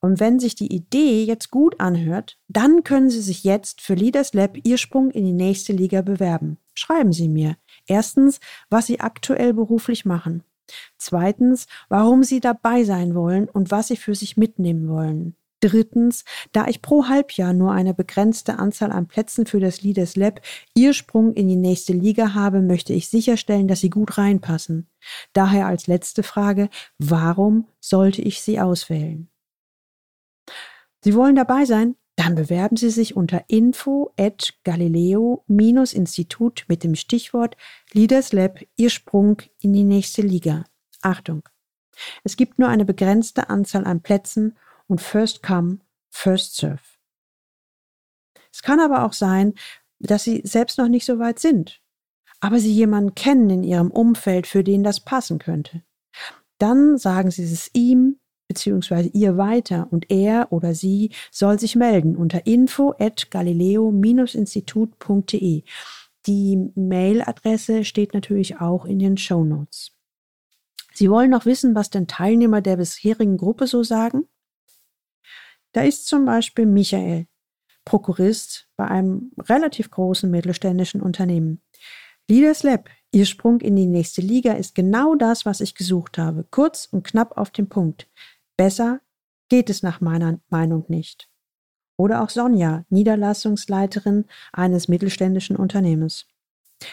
Und 0.00 0.18
wenn 0.18 0.40
sich 0.40 0.54
die 0.54 0.72
Idee 0.72 1.24
jetzt 1.24 1.50
gut 1.50 1.78
anhört, 1.78 2.38
dann 2.48 2.84
können 2.84 3.10
Sie 3.10 3.20
sich 3.20 3.44
jetzt 3.44 3.82
für 3.82 3.94
Leaders 3.94 4.32
Lab 4.32 4.56
Ihr 4.64 4.78
Sprung 4.78 5.10
in 5.10 5.24
die 5.24 5.32
nächste 5.32 5.72
Liga 5.72 6.00
bewerben. 6.00 6.56
Schreiben 6.74 7.12
Sie 7.12 7.28
mir. 7.28 7.56
Erstens, 7.86 8.40
was 8.70 8.86
Sie 8.86 9.00
aktuell 9.00 9.52
beruflich 9.52 10.06
machen. 10.06 10.42
Zweitens, 10.96 11.66
warum 11.88 12.22
Sie 12.22 12.40
dabei 12.40 12.84
sein 12.84 13.14
wollen 13.14 13.48
und 13.48 13.70
was 13.70 13.88
Sie 13.88 13.96
für 13.96 14.14
sich 14.14 14.36
mitnehmen 14.36 14.88
wollen. 14.88 15.36
Drittens, 15.60 16.24
da 16.52 16.66
ich 16.68 16.80
pro 16.80 17.08
Halbjahr 17.08 17.52
nur 17.52 17.72
eine 17.72 17.92
begrenzte 17.92 18.58
Anzahl 18.58 18.92
an 18.92 19.06
Plätzen 19.06 19.44
für 19.44 19.60
das 19.60 19.82
Leaders 19.82 20.16
Lab 20.16 20.40
Ihr 20.74 20.94
Sprung 20.94 21.34
in 21.34 21.48
die 21.48 21.56
nächste 21.56 21.92
Liga 21.92 22.32
habe, 22.32 22.62
möchte 22.62 22.94
ich 22.94 23.10
sicherstellen, 23.10 23.68
dass 23.68 23.80
Sie 23.80 23.90
gut 23.90 24.16
reinpassen. 24.16 24.88
Daher 25.34 25.66
als 25.66 25.86
letzte 25.86 26.22
Frage, 26.22 26.70
warum 26.98 27.68
sollte 27.78 28.22
ich 28.22 28.40
Sie 28.40 28.58
auswählen? 28.58 29.29
Sie 31.02 31.14
wollen 31.14 31.36
dabei 31.36 31.64
sein? 31.64 31.96
Dann 32.16 32.34
bewerben 32.34 32.76
Sie 32.76 32.90
sich 32.90 33.16
unter 33.16 33.44
info 33.48 34.12
at 34.18 34.52
galileo-institut 34.64 36.66
mit 36.68 36.84
dem 36.84 36.94
Stichwort 36.94 37.56
Leaders 37.92 38.32
Lab 38.32 38.60
Ihr 38.76 38.90
Sprung 38.90 39.40
in 39.60 39.72
die 39.72 39.84
nächste 39.84 40.20
Liga. 40.20 40.64
Achtung! 41.00 41.48
Es 42.24 42.36
gibt 42.36 42.58
nur 42.58 42.68
eine 42.68 42.84
begrenzte 42.84 43.48
Anzahl 43.48 43.86
an 43.86 44.02
Plätzen 44.02 44.58
und 44.86 45.00
First 45.00 45.42
Come, 45.42 45.78
First 46.10 46.56
Serve. 46.56 46.82
Es 48.52 48.62
kann 48.62 48.80
aber 48.80 49.04
auch 49.04 49.14
sein, 49.14 49.54
dass 49.98 50.24
Sie 50.24 50.42
selbst 50.44 50.76
noch 50.76 50.88
nicht 50.88 51.06
so 51.06 51.18
weit 51.18 51.38
sind, 51.38 51.80
aber 52.40 52.58
Sie 52.58 52.72
jemanden 52.72 53.14
kennen 53.14 53.48
in 53.48 53.62
Ihrem 53.62 53.90
Umfeld, 53.90 54.46
für 54.46 54.62
den 54.62 54.82
das 54.82 55.00
passen 55.00 55.38
könnte. 55.38 55.82
Dann 56.58 56.98
sagen 56.98 57.30
Sie 57.30 57.44
es 57.44 57.70
ihm 57.72 58.19
beziehungsweise 58.50 59.08
ihr 59.12 59.36
weiter 59.36 59.86
und 59.92 60.10
er 60.10 60.48
oder 60.50 60.74
sie 60.74 61.12
soll 61.30 61.60
sich 61.60 61.76
melden 61.76 62.16
unter 62.16 62.48
info 62.48 62.96
at 62.98 63.30
galileo-institut.de. 63.30 65.62
Die 66.26 66.70
Mailadresse 66.74 67.84
steht 67.84 68.12
natürlich 68.12 68.60
auch 68.60 68.86
in 68.86 68.98
den 68.98 69.16
Show 69.16 69.44
Notes. 69.44 69.92
Sie 70.92 71.08
wollen 71.08 71.30
noch 71.30 71.46
wissen, 71.46 71.76
was 71.76 71.90
denn 71.90 72.08
Teilnehmer 72.08 72.60
der 72.60 72.78
bisherigen 72.78 73.36
Gruppe 73.36 73.68
so 73.68 73.84
sagen? 73.84 74.26
Da 75.70 75.82
ist 75.82 76.08
zum 76.08 76.24
Beispiel 76.24 76.66
Michael, 76.66 77.28
Prokurist 77.84 78.66
bei 78.76 78.88
einem 78.88 79.30
relativ 79.38 79.92
großen 79.92 80.28
mittelständischen 80.28 81.00
Unternehmen. 81.00 81.60
Leaders 82.28 82.64
Lab, 82.64 82.88
Ihr 83.12 83.26
Sprung 83.26 83.60
in 83.60 83.74
die 83.74 83.86
nächste 83.86 84.20
Liga 84.20 84.52
ist 84.52 84.76
genau 84.76 85.16
das, 85.16 85.44
was 85.44 85.60
ich 85.60 85.74
gesucht 85.74 86.16
habe. 86.16 86.46
Kurz 86.50 86.86
und 86.90 87.04
knapp 87.04 87.36
auf 87.36 87.50
den 87.50 87.68
Punkt. 87.68 88.08
Besser 88.60 89.00
geht 89.48 89.70
es 89.70 89.82
nach 89.82 90.02
meiner 90.02 90.38
Meinung 90.50 90.84
nicht. 90.88 91.30
Oder 91.96 92.22
auch 92.22 92.28
Sonja, 92.28 92.84
Niederlassungsleiterin 92.90 94.26
eines 94.52 94.86
mittelständischen 94.86 95.56
Unternehmens. 95.56 96.26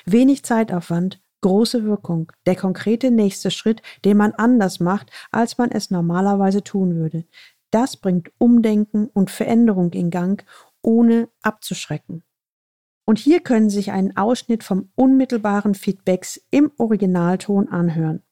Wenig 0.05 0.45
Zeitaufwand, 0.45 1.21
große 1.41 1.83
Wirkung, 1.83 2.31
der 2.45 2.55
konkrete 2.55 3.12
nächste 3.12 3.51
Schritt, 3.51 3.81
den 4.05 4.15
man 4.15 4.31
anders 4.31 4.79
macht, 4.79 5.12
als 5.29 5.57
man 5.57 5.69
es 5.69 5.91
normalerweise 5.91 6.63
tun 6.63 6.95
würde. 6.95 7.25
Das 7.69 7.97
bringt 7.97 8.31
Umdenken 8.38 9.07
und 9.07 9.29
Veränderung 9.29 9.91
in 9.91 10.09
Gang, 10.09 10.45
ohne 10.81 11.27
abzuschrecken. 11.41 12.24
Und 13.05 13.19
hier 13.19 13.41
können 13.41 13.69
Sie 13.69 13.75
sich 13.75 13.91
einen 13.91 14.15
Ausschnitt 14.15 14.63
vom 14.63 14.89
unmittelbaren 14.95 15.75
Feedbacks 15.75 16.41
im 16.50 16.71
Originalton 16.77 17.67
anhören. 17.67 18.24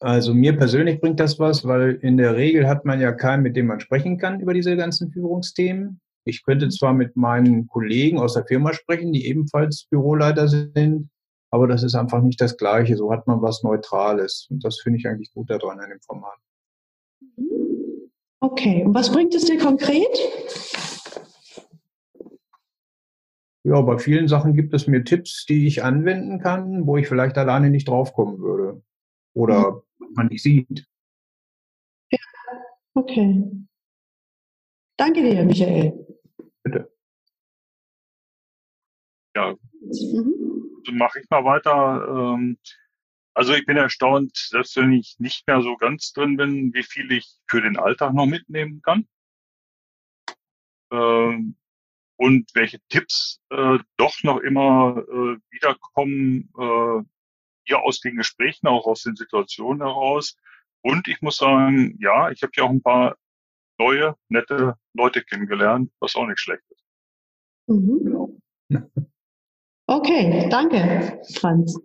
Also 0.00 0.32
mir 0.32 0.56
persönlich 0.56 1.00
bringt 1.00 1.18
das 1.18 1.38
was, 1.40 1.66
weil 1.66 1.98
in 2.02 2.16
der 2.16 2.36
Regel 2.36 2.68
hat 2.68 2.84
man 2.84 3.00
ja 3.00 3.12
keinen, 3.12 3.42
mit 3.42 3.56
dem 3.56 3.66
man 3.66 3.80
sprechen 3.80 4.16
kann 4.16 4.40
über 4.40 4.54
diese 4.54 4.76
ganzen 4.76 5.10
Führungsthemen. 5.10 6.00
Ich 6.24 6.44
könnte 6.44 6.68
zwar 6.68 6.92
mit 6.92 7.16
meinen 7.16 7.66
Kollegen 7.66 8.18
aus 8.18 8.34
der 8.34 8.44
Firma 8.46 8.72
sprechen, 8.74 9.12
die 9.12 9.26
ebenfalls 9.26 9.86
Büroleiter 9.90 10.46
sind, 10.46 11.10
aber 11.50 11.66
das 11.66 11.82
ist 11.82 11.96
einfach 11.96 12.22
nicht 12.22 12.40
das 12.40 12.56
Gleiche. 12.56 12.96
So 12.96 13.10
hat 13.10 13.26
man 13.26 13.42
was 13.42 13.62
Neutrales. 13.64 14.46
Und 14.50 14.64
das 14.64 14.78
finde 14.80 14.98
ich 14.98 15.08
eigentlich 15.08 15.32
gut 15.32 15.50
daran 15.50 15.80
an 15.80 15.90
dem 15.90 16.00
Format. 16.00 16.38
Okay, 18.40 18.84
und 18.84 18.94
was 18.94 19.10
bringt 19.10 19.34
es 19.34 19.46
dir 19.46 19.58
konkret? 19.58 20.16
Ja, 23.64 23.80
bei 23.80 23.98
vielen 23.98 24.28
Sachen 24.28 24.54
gibt 24.54 24.72
es 24.74 24.86
mir 24.86 25.02
Tipps, 25.02 25.44
die 25.44 25.66
ich 25.66 25.82
anwenden 25.82 26.38
kann, 26.38 26.86
wo 26.86 26.96
ich 26.96 27.08
vielleicht 27.08 27.36
alleine 27.36 27.70
nicht 27.70 27.88
draufkommen 27.88 28.38
würde. 28.38 28.80
Oder 29.34 29.72
mhm 29.72 29.87
man 29.98 30.26
nicht 30.28 30.42
sieht. 30.42 30.86
Ja, 32.10 32.18
okay. 32.94 33.44
Danke 34.96 35.22
dir, 35.22 35.44
Michael. 35.44 36.06
Bitte. 36.62 36.92
Ja, 39.36 39.54
mhm. 39.80 40.82
dann 40.84 40.96
mache 40.96 41.20
ich 41.20 41.30
mal 41.30 41.44
weiter. 41.44 42.34
Ähm, 42.34 42.58
Also 43.34 43.54
ich 43.54 43.64
bin 43.66 43.76
erstaunt, 43.76 44.48
dass 44.52 44.74
wenn 44.74 44.92
ich 44.92 45.16
nicht 45.20 45.46
mehr 45.46 45.62
so 45.62 45.76
ganz 45.76 46.12
drin 46.12 46.36
bin, 46.36 46.74
wie 46.74 46.82
viel 46.82 47.12
ich 47.12 47.38
für 47.46 47.60
den 47.60 47.76
Alltag 47.78 48.12
noch 48.12 48.26
mitnehmen 48.26 48.82
kann. 48.82 49.06
Ähm, 50.90 51.54
und 52.16 52.50
welche 52.54 52.80
Tipps 52.88 53.40
äh, 53.50 53.78
doch 53.96 54.24
noch 54.24 54.38
immer 54.38 55.04
äh, 55.06 55.38
wiederkommen, 55.50 56.50
äh, 56.58 57.04
hier 57.68 57.80
aus 57.82 58.00
den 58.00 58.16
Gesprächen, 58.16 58.66
auch 58.66 58.86
aus 58.86 59.02
den 59.02 59.14
Situationen 59.14 59.82
heraus. 59.82 60.36
Und 60.82 61.06
ich 61.06 61.20
muss 61.22 61.36
sagen, 61.36 61.96
ja, 62.00 62.30
ich 62.30 62.42
habe 62.42 62.52
ja 62.56 62.64
auch 62.64 62.70
ein 62.70 62.82
paar 62.82 63.16
neue, 63.78 64.16
nette 64.28 64.74
Leute 64.94 65.22
kennengelernt, 65.22 65.90
was 66.00 66.16
auch 66.16 66.26
nicht 66.26 66.40
schlecht 66.40 66.64
ist. 66.70 66.84
Mhm. 67.68 68.40
Okay, 69.90 70.46
danke, 70.50 71.18
Franz. 71.32 71.80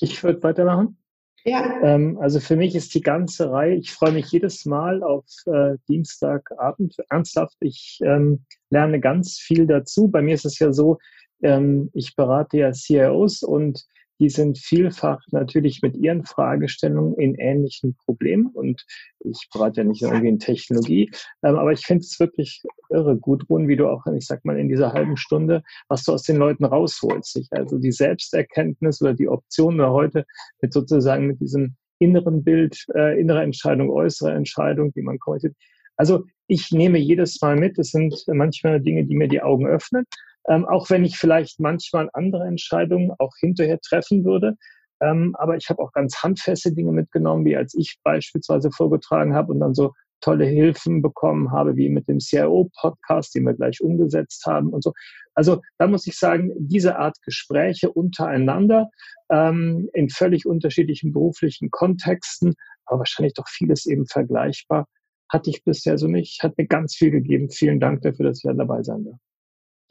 Ich 0.00 0.22
würde 0.22 0.40
weitermachen. 0.44 0.96
Ja. 1.44 1.82
Ähm, 1.82 2.16
also 2.20 2.38
für 2.38 2.54
mich 2.54 2.76
ist 2.76 2.94
die 2.94 3.00
ganze 3.00 3.50
Reihe, 3.50 3.74
ich 3.74 3.90
freue 3.90 4.12
mich 4.12 4.30
jedes 4.30 4.64
Mal 4.64 5.02
auf 5.02 5.24
äh, 5.46 5.76
Dienstagabend. 5.88 6.94
Ernsthaft, 7.10 7.56
ich 7.58 7.98
ähm, 8.04 8.44
lerne 8.70 9.00
ganz 9.00 9.38
viel 9.38 9.66
dazu. 9.66 10.06
Bei 10.06 10.22
mir 10.22 10.34
ist 10.36 10.44
es 10.44 10.60
ja 10.60 10.72
so, 10.72 10.98
ähm, 11.42 11.90
ich 11.94 12.14
berate 12.14 12.58
ja 12.58 12.72
CIOs 12.72 13.42
und 13.42 13.86
die 14.22 14.30
sind 14.30 14.56
vielfach 14.56 15.20
natürlich 15.32 15.82
mit 15.82 15.96
ihren 15.96 16.24
Fragestellungen 16.24 17.14
in 17.18 17.34
ähnlichen 17.34 17.96
Problemen. 17.96 18.46
Und 18.46 18.86
ich 19.18 19.48
berate 19.52 19.80
ja 19.80 19.84
nicht 19.84 20.00
irgendwie 20.00 20.28
in 20.28 20.38
Technologie, 20.38 21.10
ähm, 21.42 21.56
aber 21.56 21.72
ich 21.72 21.84
finde 21.84 22.02
es 22.02 22.20
wirklich 22.20 22.62
irre, 22.90 23.16
gut, 23.16 23.50
Run, 23.50 23.66
wie 23.66 23.74
du 23.74 23.88
auch, 23.88 24.06
ich 24.06 24.26
sag 24.26 24.44
mal, 24.44 24.60
in 24.60 24.68
dieser 24.68 24.92
halben 24.92 25.16
Stunde, 25.16 25.64
was 25.88 26.04
du 26.04 26.12
aus 26.12 26.22
den 26.22 26.36
Leuten 26.36 26.64
rausholst. 26.64 27.32
Sich 27.32 27.48
also 27.50 27.78
die 27.78 27.90
Selbsterkenntnis 27.90 29.02
oder 29.02 29.12
die 29.12 29.26
Optionen 29.26 29.84
heute 29.90 30.24
mit 30.60 30.72
sozusagen 30.72 31.26
mit 31.26 31.40
diesem 31.40 31.74
inneren 31.98 32.44
Bild, 32.44 32.86
äh, 32.94 33.20
innere 33.20 33.42
Entscheidung, 33.42 33.90
äußere 33.90 34.34
Entscheidung, 34.34 34.92
die 34.92 35.02
man 35.02 35.18
kommuniziert. 35.18 35.56
Also 35.96 36.24
ich 36.46 36.70
nehme 36.70 36.98
jedes 36.98 37.40
Mal 37.40 37.56
mit. 37.56 37.76
Es 37.76 37.90
sind 37.90 38.14
manchmal 38.28 38.80
Dinge, 38.80 39.04
die 39.04 39.16
mir 39.16 39.26
die 39.26 39.42
Augen 39.42 39.66
öffnen. 39.66 40.04
Ähm, 40.48 40.66
auch 40.66 40.90
wenn 40.90 41.04
ich 41.04 41.16
vielleicht 41.16 41.60
manchmal 41.60 42.10
andere 42.12 42.44
Entscheidungen 42.44 43.12
auch 43.18 43.32
hinterher 43.38 43.78
treffen 43.80 44.24
würde. 44.24 44.56
Ähm, 45.00 45.34
aber 45.38 45.56
ich 45.56 45.68
habe 45.68 45.82
auch 45.82 45.92
ganz 45.92 46.22
handfeste 46.22 46.72
Dinge 46.72 46.92
mitgenommen, 46.92 47.44
wie 47.44 47.56
als 47.56 47.74
ich 47.74 47.98
beispielsweise 48.02 48.70
vorgetragen 48.70 49.34
habe 49.34 49.52
und 49.52 49.60
dann 49.60 49.74
so 49.74 49.92
tolle 50.22 50.46
Hilfen 50.46 51.02
bekommen 51.02 51.50
habe, 51.50 51.76
wie 51.76 51.88
mit 51.88 52.08
dem 52.08 52.18
CIO-Podcast, 52.18 53.34
den 53.34 53.44
wir 53.44 53.54
gleich 53.54 53.80
umgesetzt 53.80 54.46
haben 54.46 54.68
und 54.70 54.82
so. 54.82 54.92
Also 55.34 55.60
da 55.78 55.86
muss 55.86 56.06
ich 56.06 56.16
sagen, 56.16 56.52
diese 56.56 56.96
Art 56.96 57.20
Gespräche 57.22 57.90
untereinander 57.90 58.90
ähm, 59.30 59.88
in 59.92 60.08
völlig 60.08 60.46
unterschiedlichen 60.46 61.12
beruflichen 61.12 61.70
Kontexten, 61.70 62.54
aber 62.86 63.00
wahrscheinlich 63.00 63.34
doch 63.34 63.48
vieles 63.48 63.86
eben 63.86 64.06
vergleichbar, 64.06 64.86
hatte 65.28 65.50
ich 65.50 65.64
bisher 65.64 65.98
so 65.98 66.06
nicht. 66.06 66.42
Hat 66.42 66.58
mir 66.58 66.66
ganz 66.66 66.94
viel 66.94 67.10
gegeben. 67.10 67.50
Vielen 67.50 67.80
Dank 67.80 68.02
dafür, 68.02 68.26
dass 68.26 68.38
ich 68.38 68.42
da 68.42 68.52
dabei 68.52 68.82
sein 68.82 69.04
darf. 69.04 69.18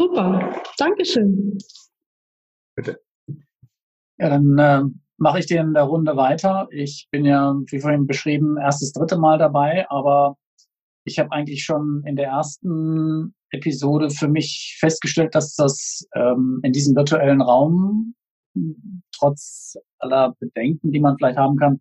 Super, 0.02 0.64
Dankeschön. 0.80 1.60
Bitte. 2.76 3.00
Ja, 4.18 4.30
dann 4.30 4.58
äh, 4.58 4.82
mache 5.18 5.38
ich 5.38 5.46
dir 5.46 5.62
in 5.62 5.76
der 5.76 5.84
Runde 5.84 6.18
weiter. 6.18 6.68
Ich 6.72 7.08
bin 7.12 7.24
ja, 7.24 7.54
wie 7.68 7.80
vorhin 7.80 8.08
beschrieben, 8.08 8.58
erstes, 8.58 8.94
dritte 8.94 9.20
Mal 9.20 9.38
dabei, 9.38 9.86
aber 9.92 10.38
ich 11.06 11.20
habe 11.20 11.32
eigentlich 11.32 11.64
schon 11.64 12.02
in 12.08 12.16
der 12.16 12.30
ersten 12.30 13.36
Episode 13.52 14.10
für 14.10 14.28
mich 14.28 14.76
festgestellt, 14.80 15.36
dass 15.36 15.54
das 15.54 16.04
ähm, 16.16 16.62
in 16.64 16.72
diesem 16.72 16.96
virtuellen 16.96 17.42
Raum 17.44 18.16
trotz 19.16 19.78
aller 20.00 20.36
Bedenken, 20.40 20.92
die 20.92 21.00
man 21.00 21.16
vielleicht 21.16 21.38
haben 21.38 21.58
kann, 21.58 21.80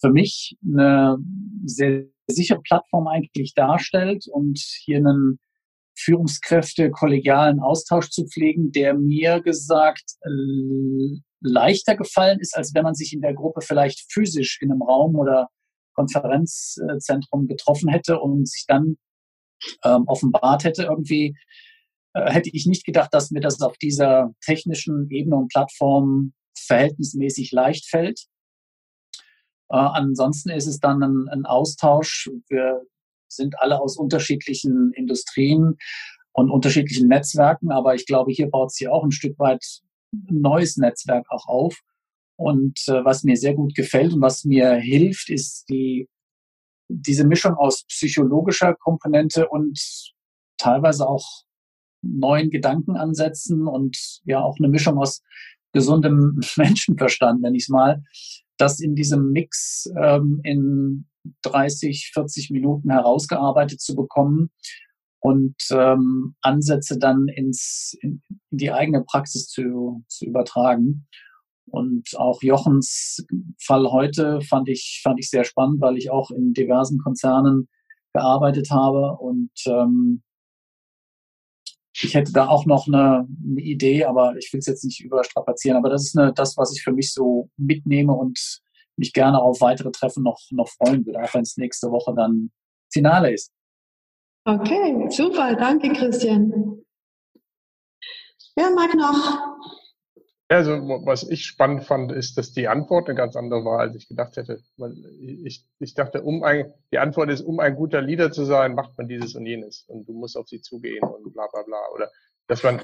für 0.00 0.10
mich 0.10 0.58
eine 0.66 1.16
sehr 1.64 2.06
sichere 2.26 2.60
Plattform 2.60 3.06
eigentlich 3.06 3.54
darstellt 3.54 4.26
und 4.32 4.58
hier 4.58 4.96
einen 4.96 5.38
Führungskräfte 5.94 6.90
kollegialen 6.90 7.60
Austausch 7.60 8.10
zu 8.10 8.26
pflegen, 8.26 8.72
der 8.72 8.94
mir 8.94 9.40
gesagt 9.40 10.16
leichter 11.40 11.96
gefallen 11.96 12.38
ist, 12.40 12.56
als 12.56 12.74
wenn 12.74 12.84
man 12.84 12.94
sich 12.94 13.12
in 13.12 13.20
der 13.20 13.34
Gruppe 13.34 13.60
vielleicht 13.60 14.10
physisch 14.12 14.58
in 14.60 14.70
einem 14.70 14.82
Raum 14.82 15.16
oder 15.16 15.48
Konferenzzentrum 15.94 17.46
getroffen 17.46 17.88
hätte 17.88 18.18
und 18.20 18.48
sich 18.48 18.64
dann 18.66 18.96
ähm, 19.84 20.04
offenbart 20.06 20.64
hätte 20.64 20.84
irgendwie, 20.84 21.36
äh, 22.14 22.30
hätte 22.30 22.50
ich 22.52 22.66
nicht 22.66 22.84
gedacht, 22.84 23.12
dass 23.12 23.30
mir 23.30 23.40
das 23.40 23.60
auf 23.60 23.76
dieser 23.78 24.30
technischen 24.44 25.10
Ebene 25.10 25.36
und 25.36 25.52
Plattform 25.52 26.32
verhältnismäßig 26.56 27.52
leicht 27.52 27.86
fällt. 27.86 28.20
Äh, 29.68 29.76
ansonsten 29.76 30.50
ist 30.50 30.66
es 30.66 30.78
dann 30.78 31.02
ein, 31.02 31.28
ein 31.28 31.44
Austausch. 31.44 32.30
Wir 32.48 32.82
sind 33.36 33.58
alle 33.60 33.80
aus 33.80 33.96
unterschiedlichen 33.96 34.92
Industrien 34.94 35.76
und 36.32 36.50
unterschiedlichen 36.50 37.08
Netzwerken, 37.08 37.70
aber 37.70 37.94
ich 37.94 38.06
glaube, 38.06 38.32
hier 38.32 38.50
baut 38.50 38.72
sie 38.72 38.88
auch 38.88 39.04
ein 39.04 39.12
Stück 39.12 39.38
weit 39.38 39.64
ein 40.12 40.40
neues 40.40 40.76
Netzwerk 40.76 41.26
auch 41.30 41.46
auf. 41.46 41.80
Und 42.36 42.78
äh, 42.88 43.04
was 43.04 43.22
mir 43.24 43.36
sehr 43.36 43.54
gut 43.54 43.74
gefällt 43.74 44.12
und 44.14 44.20
was 44.20 44.44
mir 44.44 44.74
hilft, 44.74 45.30
ist 45.30 45.68
die, 45.68 46.08
diese 46.88 47.26
Mischung 47.26 47.54
aus 47.54 47.84
psychologischer 47.84 48.74
Komponente 48.74 49.48
und 49.48 49.78
teilweise 50.58 51.08
auch 51.08 51.44
neuen 52.02 52.50
Gedankenansätzen 52.50 53.66
und 53.68 54.20
ja 54.24 54.40
auch 54.40 54.56
eine 54.58 54.68
Mischung 54.68 54.98
aus 54.98 55.22
gesundem 55.72 56.40
Menschenverstand, 56.56 57.42
nenne 57.42 57.56
ich 57.56 57.64
es 57.64 57.68
mal, 57.68 58.02
das 58.56 58.80
in 58.80 58.94
diesem 58.94 59.30
Mix 59.30 59.90
ähm, 59.96 60.40
in 60.44 61.06
30, 61.42 62.10
40 62.12 62.50
Minuten 62.50 62.90
herausgearbeitet 62.90 63.80
zu 63.80 63.94
bekommen 63.94 64.50
und 65.20 65.56
ähm, 65.70 66.34
Ansätze 66.40 66.98
dann 66.98 67.28
ins, 67.28 67.96
in, 68.00 68.22
die 68.50 68.72
eigene 68.72 69.04
Praxis 69.04 69.46
zu, 69.48 70.04
zu 70.08 70.26
übertragen. 70.26 71.06
Und 71.66 72.16
auch 72.16 72.42
Jochens 72.42 73.24
Fall 73.60 73.90
heute 73.90 74.40
fand 74.42 74.68
ich, 74.68 75.00
fand 75.02 75.20
ich 75.20 75.30
sehr 75.30 75.44
spannend, 75.44 75.80
weil 75.80 75.96
ich 75.96 76.10
auch 76.10 76.30
in 76.30 76.52
diversen 76.52 76.98
Konzernen 76.98 77.68
gearbeitet 78.12 78.70
habe 78.70 79.16
und 79.18 79.50
ähm, 79.66 80.22
ich 81.94 82.14
hätte 82.14 82.32
da 82.32 82.48
auch 82.48 82.66
noch 82.66 82.86
eine, 82.86 83.28
eine 83.28 83.60
Idee, 83.60 84.04
aber 84.04 84.36
ich 84.36 84.52
will 84.52 84.60
es 84.60 84.66
jetzt 84.66 84.84
nicht 84.84 85.04
überstrapazieren. 85.04 85.76
Aber 85.76 85.90
das 85.90 86.04
ist 86.04 86.18
eine, 86.18 86.32
das, 86.32 86.56
was 86.56 86.74
ich 86.74 86.82
für 86.82 86.92
mich 86.92 87.12
so 87.12 87.50
mitnehme 87.56 88.12
und 88.12 88.60
mich 88.96 89.12
gerne 89.12 89.40
auf 89.40 89.60
weitere 89.60 89.90
Treffen 89.90 90.22
noch, 90.22 90.38
noch 90.50 90.68
freuen 90.68 91.04
würde, 91.06 91.22
auch 91.22 91.34
wenn 91.34 91.42
es 91.42 91.56
nächste 91.56 91.90
Woche 91.90 92.14
dann 92.14 92.50
Finale 92.92 93.32
ist. 93.32 93.50
Okay, 94.44 95.08
super, 95.08 95.54
danke 95.54 95.92
Christian. 95.92 96.82
Wer 98.56 98.70
mag 98.70 98.94
noch? 98.94 99.56
Also, 100.48 100.72
was 101.06 101.22
ich 101.30 101.46
spannend 101.46 101.84
fand, 101.84 102.12
ist, 102.12 102.36
dass 102.36 102.52
die 102.52 102.68
Antwort 102.68 103.08
eine 103.08 103.16
ganz 103.16 103.36
andere 103.36 103.64
war, 103.64 103.78
als 103.78 103.96
ich 103.96 104.06
gedacht 104.06 104.36
hätte. 104.36 104.60
Weil 104.76 104.92
ich, 105.18 105.64
ich 105.78 105.94
dachte, 105.94 106.22
um 106.22 106.42
ein, 106.42 106.74
die 106.92 106.98
Antwort 106.98 107.30
ist, 107.30 107.40
um 107.40 107.58
ein 107.58 107.74
guter 107.74 108.02
Leader 108.02 108.30
zu 108.32 108.44
sein, 108.44 108.74
macht 108.74 108.98
man 108.98 109.08
dieses 109.08 109.34
und 109.34 109.46
jenes. 109.46 109.84
Und 109.88 110.06
du 110.06 110.12
musst 110.12 110.36
auf 110.36 110.48
sie 110.48 110.60
zugehen 110.60 111.02
und 111.02 111.32
bla, 111.32 111.46
bla, 111.50 111.62
bla. 111.62 111.78
Oder, 111.94 112.10
dass 112.48 112.62
man, 112.62 112.82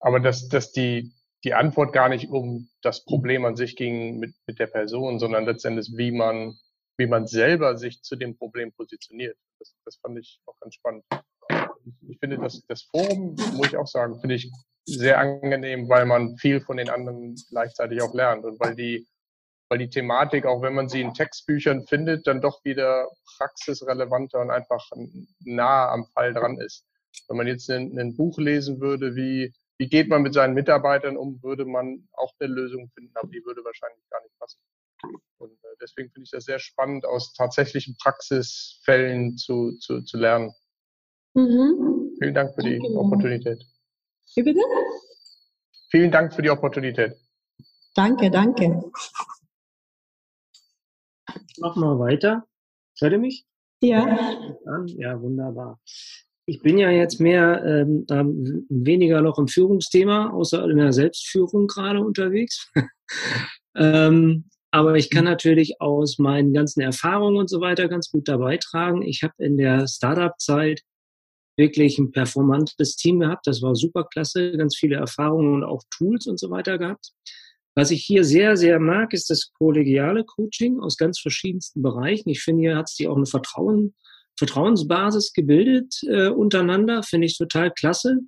aber 0.00 0.20
dass, 0.20 0.48
dass 0.48 0.72
die, 0.72 1.10
die 1.44 1.54
Antwort 1.54 1.92
gar 1.92 2.08
nicht 2.08 2.30
um 2.30 2.68
das 2.82 3.04
Problem 3.04 3.44
an 3.44 3.56
sich 3.56 3.76
ging 3.76 4.18
mit, 4.18 4.34
mit 4.46 4.58
der 4.58 4.66
Person, 4.66 5.18
sondern 5.18 5.44
letztendlich, 5.44 5.90
wie 5.96 6.12
man, 6.12 6.54
wie 6.98 7.06
man 7.06 7.26
selber 7.26 7.78
sich 7.78 8.02
zu 8.02 8.16
dem 8.16 8.36
Problem 8.36 8.72
positioniert. 8.72 9.36
Das, 9.58 9.74
das 9.84 9.96
fand 9.96 10.18
ich 10.18 10.40
auch 10.46 10.58
ganz 10.60 10.74
spannend. 10.74 11.04
Ich, 11.84 12.10
ich 12.10 12.18
finde, 12.18 12.38
das, 12.38 12.62
das 12.66 12.82
Forum, 12.82 13.36
muss 13.54 13.68
ich 13.68 13.76
auch 13.76 13.86
sagen, 13.86 14.20
finde 14.20 14.34
ich 14.34 14.50
sehr 14.84 15.18
angenehm, 15.18 15.88
weil 15.88 16.04
man 16.04 16.36
viel 16.36 16.60
von 16.60 16.76
den 16.76 16.90
anderen 16.90 17.36
gleichzeitig 17.48 18.02
auch 18.02 18.14
lernt 18.14 18.44
und 18.44 18.60
weil 18.60 18.74
die, 18.74 19.06
weil 19.68 19.78
die 19.78 19.88
Thematik, 19.88 20.46
auch 20.46 20.62
wenn 20.62 20.74
man 20.74 20.88
sie 20.88 21.00
in 21.00 21.14
Textbüchern 21.14 21.86
findet, 21.86 22.26
dann 22.26 22.40
doch 22.40 22.64
wieder 22.64 23.08
praxisrelevanter 23.38 24.40
und 24.40 24.50
einfach 24.50 24.84
nah 25.40 25.90
am 25.90 26.06
Fall 26.06 26.34
dran 26.34 26.58
ist. 26.58 26.84
Wenn 27.28 27.36
man 27.36 27.46
jetzt 27.46 27.70
ein, 27.70 27.98
ein 27.98 28.16
Buch 28.16 28.38
lesen 28.38 28.80
würde, 28.80 29.14
wie 29.14 29.54
wie 29.80 29.88
geht 29.88 30.10
man 30.10 30.20
mit 30.20 30.34
seinen 30.34 30.52
Mitarbeitern 30.52 31.16
um, 31.16 31.42
würde 31.42 31.64
man 31.64 32.06
auch 32.12 32.34
eine 32.38 32.52
Lösung 32.52 32.90
finden, 32.90 33.12
aber 33.14 33.28
die 33.28 33.42
würde 33.46 33.64
wahrscheinlich 33.64 34.06
gar 34.10 34.22
nicht 34.22 34.38
passen. 34.38 34.60
Und 35.38 35.52
äh, 35.52 35.76
deswegen 35.80 36.10
finde 36.10 36.24
ich 36.24 36.30
das 36.32 36.44
sehr 36.44 36.58
spannend, 36.58 37.06
aus 37.06 37.32
tatsächlichen 37.32 37.96
Praxisfällen 37.96 39.38
zu, 39.38 39.78
zu, 39.78 40.02
zu 40.02 40.18
lernen. 40.18 40.52
Mhm. 41.32 42.14
Vielen 42.20 42.34
Dank 42.34 42.54
für 42.54 42.62
Danke 42.62 42.78
die 42.78 42.94
Opportunität. 42.94 43.64
Wie 44.34 44.42
bitte? 44.42 44.60
Vielen 45.90 46.10
Dank 46.10 46.34
für 46.34 46.42
die 46.42 46.50
Opportunität. 46.50 47.16
Danke, 47.94 48.30
danke. 48.30 48.84
Machen 51.58 51.82
wir 51.82 51.98
weiter. 51.98 52.46
Hört 52.98 53.12
ihr 53.12 53.18
mich? 53.18 53.46
Ja. 53.80 54.06
Ja, 54.98 55.22
wunderbar 55.22 55.80
ich 56.50 56.62
bin 56.62 56.78
ja 56.78 56.90
jetzt 56.90 57.20
mehr 57.20 57.64
ähm, 57.64 58.66
weniger 58.68 59.20
noch 59.20 59.38
im 59.38 59.46
Führungsthema, 59.46 60.30
außer 60.30 60.68
in 60.68 60.78
der 60.78 60.92
Selbstführung 60.92 61.68
gerade 61.68 62.00
unterwegs. 62.00 62.68
ähm, 63.76 64.46
Aber 64.72 64.96
ich 64.96 65.10
kann 65.10 65.24
natürlich 65.24 65.80
aus 65.80 66.18
meinen 66.18 66.52
ganzen 66.52 66.80
Erfahrungen 66.80 67.36
und 67.36 67.48
so 67.48 67.60
weiter 67.60 67.86
ganz 67.86 68.10
gut 68.10 68.26
dabei 68.26 68.56
tragen. 68.56 69.02
Ich 69.02 69.22
habe 69.22 69.34
in 69.38 69.58
der 69.58 69.86
Startup-Zeit 69.86 70.82
wirklich 71.56 71.98
ein 71.98 72.10
performantes 72.10 72.96
Team 72.96 73.20
gehabt. 73.20 73.46
Das 73.46 73.62
war 73.62 73.76
super 73.76 74.04
klasse, 74.04 74.50
ganz 74.56 74.76
viele 74.76 74.96
Erfahrungen 74.96 75.54
und 75.54 75.62
auch 75.62 75.84
Tools 75.96 76.26
und 76.26 76.40
so 76.40 76.50
weiter 76.50 76.78
gehabt. 76.78 77.12
Was 77.76 77.92
ich 77.92 78.02
hier 78.02 78.24
sehr, 78.24 78.56
sehr 78.56 78.80
mag, 78.80 79.12
ist 79.12 79.30
das 79.30 79.52
kollegiale 79.56 80.24
Coaching 80.24 80.80
aus 80.80 80.96
ganz 80.96 81.20
verschiedensten 81.20 81.80
Bereichen. 81.80 82.28
Ich 82.28 82.42
finde, 82.42 82.62
hier 82.62 82.76
hat 82.76 82.88
sich 82.88 83.06
auch 83.06 83.16
eine 83.16 83.26
Vertrauen, 83.26 83.94
Vertrauensbasis 84.40 85.34
gebildet 85.34 86.00
äh, 86.08 86.28
untereinander. 86.28 87.02
Finde 87.02 87.26
ich 87.26 87.36
total 87.36 87.70
klasse. 87.70 88.20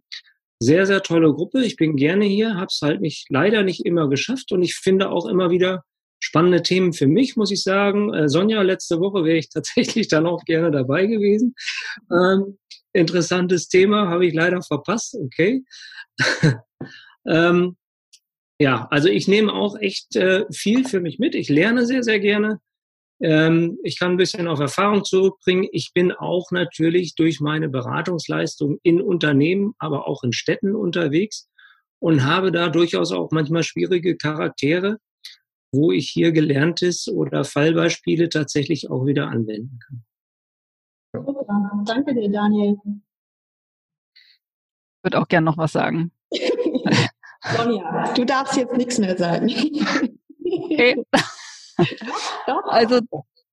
Sehr, 0.61 0.85
sehr 0.87 1.03
tolle 1.03 1.33
Gruppe. 1.33 1.65
Ich 1.65 1.77
bin 1.77 1.97
gerne 1.97 2.27
hier, 2.27 2.55
habe 2.55 2.67
es 2.67 2.81
halt 2.83 3.01
nicht, 3.01 3.27
leider 3.31 3.63
nicht 3.63 3.85
immer 3.87 4.09
geschafft 4.09 4.53
und 4.53 4.63
ich 4.63 4.75
finde 4.77 5.11
auch 5.11 5.27
immer 5.27 5.51
wieder 5.51 5.83
spannende 6.21 6.63
Themen 6.63 6.93
für 6.93 7.07
mich, 7.07 7.35
muss 7.37 7.51
ich 7.51 7.63
sagen. 7.63 8.13
Äh, 8.13 8.29
Sonja, 8.29 8.61
letzte 8.61 9.01
Woche 9.01 9.25
wäre 9.25 9.39
ich 9.39 9.49
tatsächlich 9.53 10.09
dann 10.09 10.27
auch 10.27 10.45
gerne 10.45 10.71
dabei 10.71 11.07
gewesen. 11.07 11.55
Ähm, 12.13 12.59
interessantes 12.93 13.69
Thema, 13.69 14.09
habe 14.09 14.27
ich 14.27 14.35
leider 14.35 14.61
verpasst, 14.61 15.17
okay. 15.17 15.65
ähm, 17.27 17.77
ja, 18.61 18.87
also 18.91 19.09
ich 19.09 19.27
nehme 19.29 19.53
auch 19.53 19.77
echt 19.81 20.15
äh, 20.15 20.45
viel 20.53 20.87
für 20.87 21.01
mich 21.01 21.19
mit. 21.19 21.35
Ich 21.35 21.49
lerne 21.49 21.87
sehr, 21.87 22.03
sehr 22.03 22.21
gerne. 22.21 22.61
Ähm, 23.23 23.79
ich 23.85 24.01
kann 24.01 24.13
ein 24.13 24.17
bisschen 24.17 24.49
auf 24.49 24.59
Erfahrung 24.59 25.05
zurückbringen. 25.05 25.69
Ich 25.71 25.93
bin 25.95 26.11
auch 26.11 26.51
natürlich 26.51 27.15
durch 27.15 27.41
meine 27.41 27.69
Beratungsleistung 27.69 28.81
in 28.83 29.01
Unternehmen, 29.01 29.75
aber 29.79 30.09
auch 30.09 30.25
in 30.25 30.33
Städten 30.33 30.75
unterwegs 30.75 31.49
und 32.01 32.25
habe 32.25 32.51
da 32.51 32.69
durchaus 32.69 33.13
auch 33.13 33.31
manchmal 33.31 33.63
schwierige 33.63 34.17
Charaktere, 34.17 34.99
wo 35.73 35.93
ich 35.93 36.11
hier 36.11 36.33
Gelerntes 36.33 37.07
oder 37.07 37.45
Fallbeispiele 37.45 38.29
tatsächlich 38.29 38.91
auch 38.91 39.07
wieder 39.07 39.29
anwenden 39.29 39.79
kann. 39.79 40.03
Super. 41.15 41.85
Danke 41.87 42.15
dir, 42.15 42.29
Daniel. 42.29 42.77
Ich 42.85 42.91
würde 45.05 45.21
auch 45.21 45.29
gern 45.29 45.45
noch 45.45 45.59
was 45.59 45.71
sagen. 45.73 46.11
Sonja, 47.57 48.13
du 48.15 48.25
darfst 48.25 48.57
jetzt 48.57 48.77
nichts 48.77 48.99
mehr 48.99 49.17
sagen. 49.17 49.49
Okay. 50.45 51.05
Also, 52.69 53.01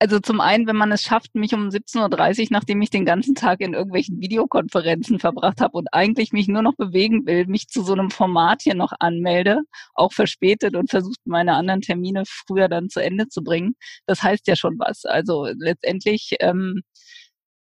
also 0.02 0.20
zum 0.20 0.40
einen, 0.40 0.66
wenn 0.66 0.78
man 0.78 0.94
es 0.94 1.04
schafft, 1.04 1.36
mich 1.36 1.54
um 1.54 1.68
17.30 1.68 2.40
Uhr, 2.42 2.48
nachdem 2.52 2.82
ich 2.82 2.90
den 2.90 3.06
ganzen 3.06 3.36
Tag 3.36 3.60
in 3.60 3.74
irgendwelchen 3.74 4.22
Videokonferenzen 4.22 5.20
verbracht 5.20 5.60
habe 5.60 5.78
und 5.78 5.94
eigentlich 5.94 6.32
mich 6.32 6.48
nur 6.48 6.62
noch 6.62 6.76
bewegen 6.76 7.26
will, 7.26 7.46
mich 7.48 7.68
zu 7.68 7.84
so 7.84 7.94
einem 7.94 8.10
Format 8.10 8.62
hier 8.62 8.76
noch 8.76 8.94
anmelde, 9.00 9.60
auch 9.94 10.14
verspätet 10.14 10.76
und 10.76 10.90
versucht, 10.90 11.20
meine 11.26 11.56
anderen 11.56 11.82
Termine 11.82 12.24
früher 12.26 12.70
dann 12.70 12.90
zu 12.90 13.02
Ende 13.02 13.28
zu 13.28 13.44
bringen, 13.44 13.76
das 14.06 14.24
heißt 14.24 14.48
ja 14.48 14.56
schon 14.56 14.80
was. 14.80 15.04
Also 15.04 15.48
letztendlich 15.58 16.36
ähm, 16.40 16.82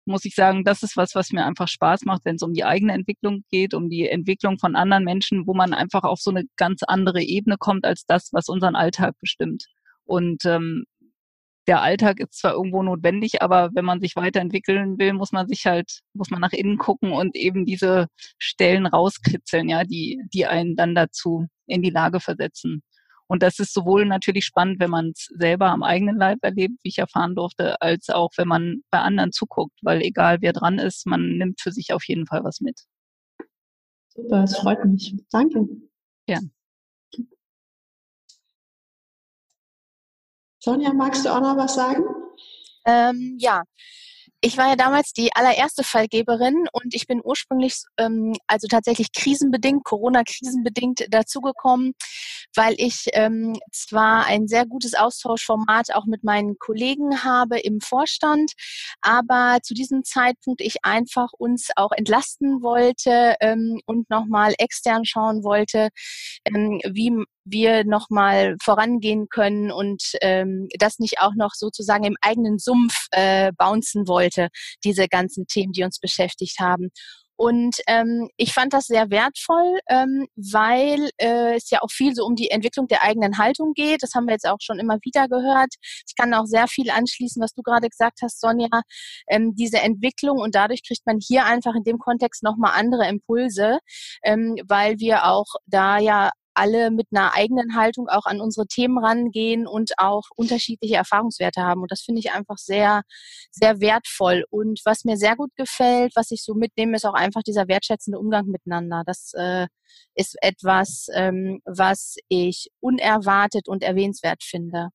muss 0.06 0.26
ich 0.26 0.36
sagen, 0.36 0.64
das 0.64 0.84
ist 0.84 0.98
was, 0.98 1.16
was 1.16 1.32
mir 1.32 1.46
einfach 1.46 1.68
Spaß 1.68 2.06
macht, 2.06 2.26
wenn 2.26 2.36
es 2.36 2.44
um 2.44 2.54
die 2.54 2.64
eigene 2.64 2.94
Entwicklung 2.94 3.44
geht, 3.52 3.74
um 3.74 3.90
die 3.90 4.08
Entwicklung 4.08 4.58
von 4.60 4.76
anderen 4.76 5.04
Menschen, 5.04 5.48
wo 5.48 5.54
man 5.54 5.74
einfach 5.74 6.04
auf 6.04 6.20
so 6.20 6.32
eine 6.32 6.44
ganz 6.58 6.82
andere 6.84 7.22
Ebene 7.22 7.58
kommt 7.58 7.86
als 7.86 8.06
das, 8.06 8.30
was 8.32 8.48
unseren 8.48 8.76
Alltag 8.76 9.16
bestimmt. 9.20 9.66
Und 10.06 10.46
ähm, 10.46 10.86
der 11.68 11.82
Alltag 11.82 12.20
ist 12.20 12.40
zwar 12.40 12.54
irgendwo 12.54 12.84
notwendig, 12.84 13.42
aber 13.42 13.72
wenn 13.74 13.86
man 13.86 14.00
sich 14.00 14.16
weiterentwickeln 14.16 15.00
will, 15.00 15.14
muss 15.14 15.32
man 15.32 15.48
sich 15.48 15.66
halt, 15.66 16.02
muss 16.14 16.30
man 16.30 16.42
nach 16.42 16.54
innen 16.54 16.78
gucken 16.78 17.12
und 17.12 17.36
eben 17.36 17.66
diese 17.66 18.08
Stellen 18.38 18.86
rauskritzeln, 18.86 19.68
ja, 19.70 19.84
die, 19.84 20.22
die 20.34 20.46
einen 20.46 20.76
dann 20.76 20.94
dazu 20.96 21.48
in 21.66 21.82
die 21.82 21.90
Lage 21.90 22.20
versetzen, 22.20 22.84
und 23.28 23.42
das 23.42 23.60
ist 23.60 23.74
sowohl 23.74 24.06
natürlich 24.06 24.46
spannend, 24.46 24.80
wenn 24.80 24.92
man 24.92 25.10
es 25.10 25.26
selber 25.36 25.68
am 25.68 25.84
eigenen 25.84 26.18
Leib 26.18 26.40
erlebt, 26.44 26.76
wie 26.84 26.90
ich 26.90 27.00
erfahren 27.00 27.36
durfte, 27.36 27.82
als 27.82 28.10
auch 28.10 28.30
wenn 28.38 28.48
man 28.48 28.84
bei 28.92 29.00
anderen 29.00 29.32
zuguckt, 29.32 29.78
weil 29.82 30.02
egal 30.02 30.38
wer 30.42 30.54
dran 30.54 30.78
ist, 30.78 31.08
man 31.08 31.38
nimmt 31.38 31.60
für 31.60 31.72
sich 31.72 31.92
auf 31.94 32.04
jeden 32.08 32.28
Fall 32.28 32.44
was 32.44 32.62
mit. 32.62 32.82
Super, 34.10 34.44
es 34.44 34.58
freut 34.58 34.86
mich. 34.86 35.16
Danke. 35.32 35.68
Ja. 36.28 36.40
Sonja, 40.66 40.94
magst 40.94 41.24
du 41.24 41.30
auch 41.30 41.42
noch 41.42 41.58
was 41.58 41.76
sagen? 41.76 42.04
Ähm, 42.86 43.38
ja, 43.40 43.62
ich 44.46 44.60
war 44.60 44.70
ja 44.70 44.76
damals 44.76 45.12
die 45.12 45.32
allererste 45.34 45.84
Fallgeberin 45.84 46.68
und 46.72 46.94
ich 46.94 47.08
bin 47.08 47.20
ursprünglich, 47.24 47.82
ähm, 47.98 48.36
also 48.46 48.68
tatsächlich 48.68 49.12
krisenbedingt, 49.12 49.84
Corona-krisenbedingt 49.84 51.08
dazugekommen, 51.10 51.94
weil 52.56 52.76
ich 52.78 53.08
ähm, 53.14 53.58
zwar 53.72 54.28
ein 54.28 54.48
sehr 54.48 54.68
gutes 54.68 54.94
Austauschformat 54.94 55.96
auch 55.96 56.06
mit 56.06 56.24
meinen 56.24 56.60
Kollegen 56.60 57.24
habe 57.24 57.58
im 57.58 57.82
Vorstand, 57.82 58.52
aber 59.02 59.58
zu 59.64 59.74
diesem 59.74 60.04
Zeitpunkt 60.04 60.62
ich 60.62 60.86
einfach 60.86 61.30
uns 61.40 61.70
auch 61.76 61.92
entlasten 61.92 62.62
wollte 62.62 63.36
ähm, 63.40 63.82
und 63.88 64.12
nochmal 64.12 64.54
extern 64.60 65.06
schauen 65.06 65.44
wollte, 65.44 65.90
ähm, 66.46 66.80
wie 66.86 67.26
wir 67.46 67.86
nochmal 67.86 68.58
vorangehen 68.62 69.30
können 69.30 69.72
und 69.72 70.04
ähm, 70.22 70.68
das 70.80 71.00
nicht 71.00 71.22
auch 71.22 71.36
noch 71.36 71.54
sozusagen 71.54 72.04
im 72.04 72.18
eigenen 72.22 72.58
Sumpf 72.58 73.08
äh, 73.12 73.52
bouncen 73.58 74.08
wollte, 74.08 74.35
diese 74.84 75.08
ganzen 75.08 75.48
Themen, 75.48 75.74
die 75.74 75.84
uns 75.84 76.00
beschäftigt 76.00 76.60
haben. 76.60 76.90
Und 77.38 77.78
ähm, 77.88 78.30
ich 78.38 78.54
fand 78.54 78.74
das 78.74 78.86
sehr 78.86 79.10
wertvoll, 79.10 79.80
ähm, 79.90 80.28
weil 80.36 81.10
äh, 81.18 81.56
es 81.56 81.70
ja 81.70 81.80
auch 81.82 81.92
viel 81.92 82.16
so 82.16 82.26
um 82.26 82.36
die 82.36 82.50
Entwicklung 82.50 82.88
der 82.88 83.04
eigenen 83.04 83.38
Haltung 83.38 83.74
geht. 83.74 84.04
Das 84.04 84.14
haben 84.16 84.26
wir 84.26 84.34
jetzt 84.34 84.48
auch 84.48 84.60
schon 84.62 84.80
immer 84.80 84.98
wieder 85.02 85.28
gehört. 85.28 85.74
Ich 86.08 86.16
kann 86.18 86.34
auch 86.34 86.46
sehr 86.46 86.68
viel 86.68 86.90
anschließen, 86.90 87.42
was 87.42 87.54
du 87.54 87.62
gerade 87.62 87.90
gesagt 87.90 88.20
hast, 88.22 88.40
Sonja. 88.40 88.70
Ähm, 89.28 89.54
diese 89.56 89.80
Entwicklung 89.80 90.38
und 90.40 90.56
dadurch 90.56 90.82
kriegt 90.88 91.06
man 91.06 91.20
hier 91.20 91.46
einfach 91.46 91.76
in 91.76 91.84
dem 91.84 91.98
Kontext 92.00 92.42
nochmal 92.42 92.72
andere 92.76 93.08
Impulse, 93.10 93.80
ähm, 94.24 94.56
weil 94.68 95.00
wir 95.00 95.26
auch 95.26 95.48
da 95.66 95.98
ja 95.98 96.32
alle 96.56 96.92
mit 96.92 97.08
einer 97.12 97.34
eigenen 97.34 97.76
Haltung 97.76 98.08
auch 98.10 98.26
an 98.26 98.42
unsere 98.42 98.68
Themen 98.68 98.98
rangehen 98.98 99.68
und 99.68 99.94
auch 99.98 100.24
unterschiedliche 100.36 100.96
Erfahrungswerte 100.96 101.62
haben. 101.62 101.82
Und 101.82 101.92
das 101.92 102.02
finde 102.02 102.20
ich 102.20 102.32
einfach 102.32 102.58
sehr, 102.58 103.04
sehr 103.52 103.80
wertvoll. 103.80 104.46
Und 104.50 104.82
was 104.86 105.04
mir 105.06 105.18
sehr 105.18 105.36
gut 105.36 105.52
gefällt, 105.56 106.14
was 106.16 106.32
ich 106.32 106.44
so 106.44 106.54
mitnehme, 106.54 106.96
ist 106.96 107.06
auch 107.06 107.14
einfach 107.14 107.44
dieser 107.44 107.68
wertschätzende 107.68 108.20
Umgang 108.20 108.48
miteinander. 108.48 109.04
Das 109.06 109.34
äh, 109.36 109.68
ist 110.16 110.36
etwas, 110.42 111.08
ähm, 111.14 111.62
was 111.66 112.16
ich 112.30 112.70
unerwartet 112.80 113.68
und 113.68 113.84
erwähnenswert 113.84 114.44
finde. 114.44 114.90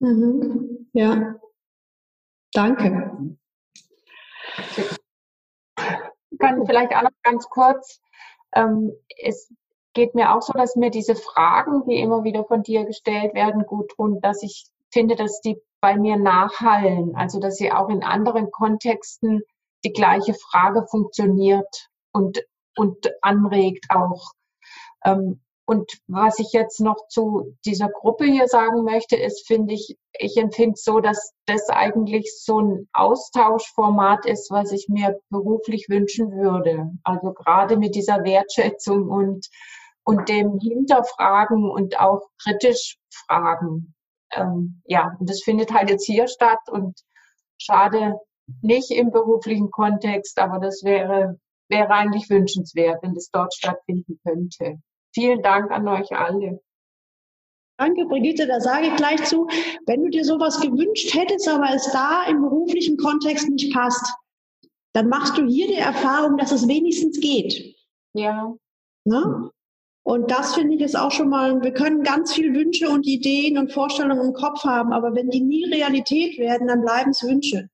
Mhm. 0.00 0.88
Ja. 0.92 1.36
Danke. 2.52 3.36
Ich 6.30 6.38
kann 6.38 6.66
vielleicht 6.66 6.94
auch 6.94 7.02
noch 7.02 7.10
ganz 7.22 7.48
kurz, 7.48 8.00
ähm, 8.54 8.92
es 9.22 9.52
geht 9.92 10.14
mir 10.14 10.34
auch 10.34 10.42
so, 10.42 10.52
dass 10.52 10.76
mir 10.76 10.90
diese 10.90 11.14
Fragen, 11.14 11.84
die 11.86 12.00
immer 12.00 12.24
wieder 12.24 12.44
von 12.44 12.62
dir 12.62 12.84
gestellt 12.84 13.34
werden, 13.34 13.66
gut 13.66 13.90
tun, 13.96 14.20
dass 14.20 14.42
ich 14.42 14.66
finde, 14.90 15.16
dass 15.16 15.40
die 15.40 15.60
bei 15.80 15.96
mir 15.96 16.16
nachhallen, 16.16 17.16
also 17.16 17.40
dass 17.40 17.56
sie 17.56 17.72
auch 17.72 17.88
in 17.88 18.02
anderen 18.02 18.50
Kontexten 18.50 19.42
die 19.84 19.92
gleiche 19.92 20.34
Frage 20.34 20.86
funktioniert 20.86 21.88
und, 22.12 22.44
und 22.76 23.10
anregt 23.22 23.86
auch. 23.88 24.32
Ähm, 25.04 25.40
und 25.64 26.00
was 26.08 26.40
ich 26.40 26.52
jetzt 26.52 26.80
noch 26.80 27.06
zu 27.06 27.56
dieser 27.64 27.88
Gruppe 27.88 28.24
hier 28.24 28.48
sagen 28.48 28.82
möchte, 28.82 29.14
ist, 29.14 29.46
finde 29.46 29.72
ich, 29.74 29.96
ich 30.18 30.36
empfinde 30.36 30.74
so, 30.76 30.98
dass 30.98 31.32
das 31.46 31.68
eigentlich 31.68 32.36
so 32.42 32.60
ein 32.60 32.88
Austauschformat 32.92 34.26
ist, 34.26 34.50
was 34.50 34.72
ich 34.72 34.88
mir 34.88 35.20
beruflich 35.30 35.88
wünschen 35.88 36.32
würde. 36.32 36.90
Also 37.04 37.32
gerade 37.32 37.76
mit 37.76 37.94
dieser 37.94 38.24
Wertschätzung 38.24 39.08
und 39.08 39.46
und 40.10 40.28
dem 40.28 40.58
Hinterfragen 40.58 41.70
und 41.70 42.00
auch 42.00 42.22
kritisch 42.42 42.98
fragen. 43.26 43.94
Ähm, 44.32 44.82
ja, 44.86 45.16
und 45.20 45.30
das 45.30 45.42
findet 45.42 45.72
halt 45.72 45.88
jetzt 45.88 46.04
hier 46.04 46.26
statt 46.26 46.58
und 46.68 46.98
schade 47.58 48.18
nicht 48.60 48.90
im 48.90 49.12
beruflichen 49.12 49.70
Kontext, 49.70 50.38
aber 50.40 50.58
das 50.58 50.82
wäre, 50.82 51.38
wäre 51.68 51.90
eigentlich 51.90 52.28
wünschenswert, 52.28 53.00
wenn 53.02 53.14
das 53.14 53.30
dort 53.30 53.54
stattfinden 53.54 54.18
könnte. 54.26 54.80
Vielen 55.14 55.42
Dank 55.42 55.70
an 55.70 55.86
euch 55.86 56.10
alle. 56.10 56.60
Danke, 57.78 58.04
Brigitte. 58.06 58.48
Da 58.48 58.60
sage 58.60 58.88
ich 58.88 58.96
gleich 58.96 59.22
zu, 59.24 59.46
wenn 59.86 60.02
du 60.02 60.10
dir 60.10 60.24
sowas 60.24 60.60
gewünscht 60.60 61.14
hättest, 61.14 61.48
aber 61.48 61.72
es 61.72 61.90
da 61.92 62.24
im 62.26 62.42
beruflichen 62.42 62.96
Kontext 62.96 63.48
nicht 63.48 63.72
passt, 63.72 64.12
dann 64.92 65.08
machst 65.08 65.38
du 65.38 65.46
hier 65.46 65.68
die 65.68 65.74
Erfahrung, 65.74 66.36
dass 66.36 66.50
es 66.50 66.66
wenigstens 66.66 67.20
geht. 67.20 67.76
Ja. 68.12 68.52
Ne? 69.04 69.50
Und 70.02 70.30
das 70.30 70.54
finde 70.54 70.74
ich 70.74 70.80
ist 70.80 70.98
auch 70.98 71.10
schon 71.10 71.28
mal, 71.28 71.62
wir 71.62 71.72
können 71.72 72.02
ganz 72.02 72.32
viel 72.34 72.54
Wünsche 72.54 72.88
und 72.88 73.06
Ideen 73.06 73.58
und 73.58 73.72
Vorstellungen 73.72 74.28
im 74.28 74.32
Kopf 74.32 74.64
haben, 74.64 74.92
aber 74.92 75.14
wenn 75.14 75.30
die 75.30 75.42
nie 75.42 75.64
Realität 75.66 76.38
werden, 76.38 76.68
dann 76.68 76.80
bleiben 76.80 77.10
es 77.10 77.22
Wünsche. 77.22 77.68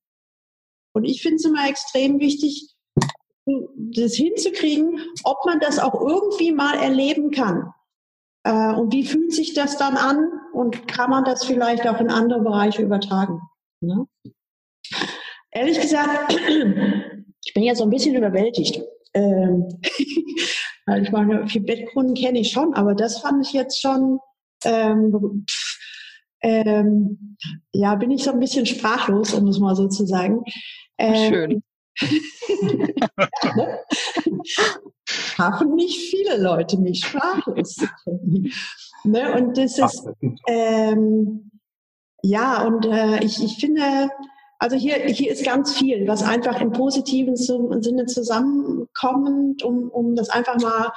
Und 0.93 1.05
ich 1.05 1.23
finde 1.23 1.37
es 1.37 1.45
immer 1.45 1.69
extrem 1.69 2.19
wichtig, 2.19 2.75
das 3.47 4.15
hinzukriegen, 4.15 5.01
ob 5.25 5.45
man 5.47 5.61
das 5.61 5.79
auch 5.79 5.95
irgendwie 5.95 6.53
mal 6.53 6.75
erleben 6.75 7.31
kann. 7.31 7.73
Äh, 8.43 8.75
und 8.75 8.93
wie 8.93 9.07
fühlt 9.07 9.33
sich 9.33 9.55
das 9.55 9.77
dann 9.77 9.97
an? 9.97 10.37
und 10.57 10.89
kann 10.89 11.11
man 11.11 11.25
das 11.25 11.45
vielleicht 11.45 11.87
auch 11.87 12.01
in 12.01 12.09
andere 12.09 12.41
Bereiche 12.41 12.81
übertragen. 12.81 13.43
Ne? 13.83 14.07
Ehrlich 15.51 15.79
gesagt, 15.79 16.33
ich 17.45 17.53
bin 17.53 17.63
jetzt 17.63 17.79
so 17.79 17.85
ein 17.85 17.91
bisschen 17.91 18.15
überwältigt. 18.15 18.83
Weil 20.87 21.03
ich 21.03 21.11
meine, 21.11 21.49
viel 21.49 21.63
Bettkunden 21.63 22.15
kenne 22.15 22.39
ich 22.39 22.53
schon, 22.53 22.75
aber 22.75 22.95
das 22.95 23.19
fand 23.21 23.45
ich 23.45 23.53
jetzt 23.53 23.81
schon, 23.81 24.21
ähm, 24.65 25.45
ähm, 26.41 27.37
ja, 27.73 27.97
bin 27.97 28.13
ich 28.13 28.23
so 28.23 28.31
ein 28.31 28.39
bisschen 28.39 28.67
sprachlos, 28.67 29.35
um 29.35 29.49
es 29.49 29.59
mal 29.59 29.75
so 29.75 29.89
zu 29.89 30.07
sagen. 30.07 30.45
Ähm, 30.97 31.33
Schön. 31.33 31.63
Schaffen 35.09 35.75
nicht 35.75 36.11
viele 36.11 36.41
Leute 36.41 36.79
mich 36.79 37.05
sprachlos. 37.05 37.79
ne? 39.05 39.35
Und 39.35 39.59
das 39.59 39.79
ist, 39.79 40.09
ähm, 40.47 41.51
ja, 42.23 42.65
und 42.65 42.87
äh, 42.87 43.25
ich, 43.25 43.43
ich 43.43 43.57
finde, 43.57 44.09
also 44.59 44.77
hier, 44.77 44.97
hier 45.07 45.33
ist 45.33 45.45
ganz 45.45 45.77
viel, 45.77 46.07
was 46.09 46.23
einfach 46.23 46.61
im 46.61 46.73
positiven 46.73 47.37
Sinne 47.37 48.07
zusammenkommt, 48.07 49.63
um, 49.63 49.91
um 49.91 50.15
das 50.17 50.31
einfach 50.31 50.59
mal, 50.61 50.93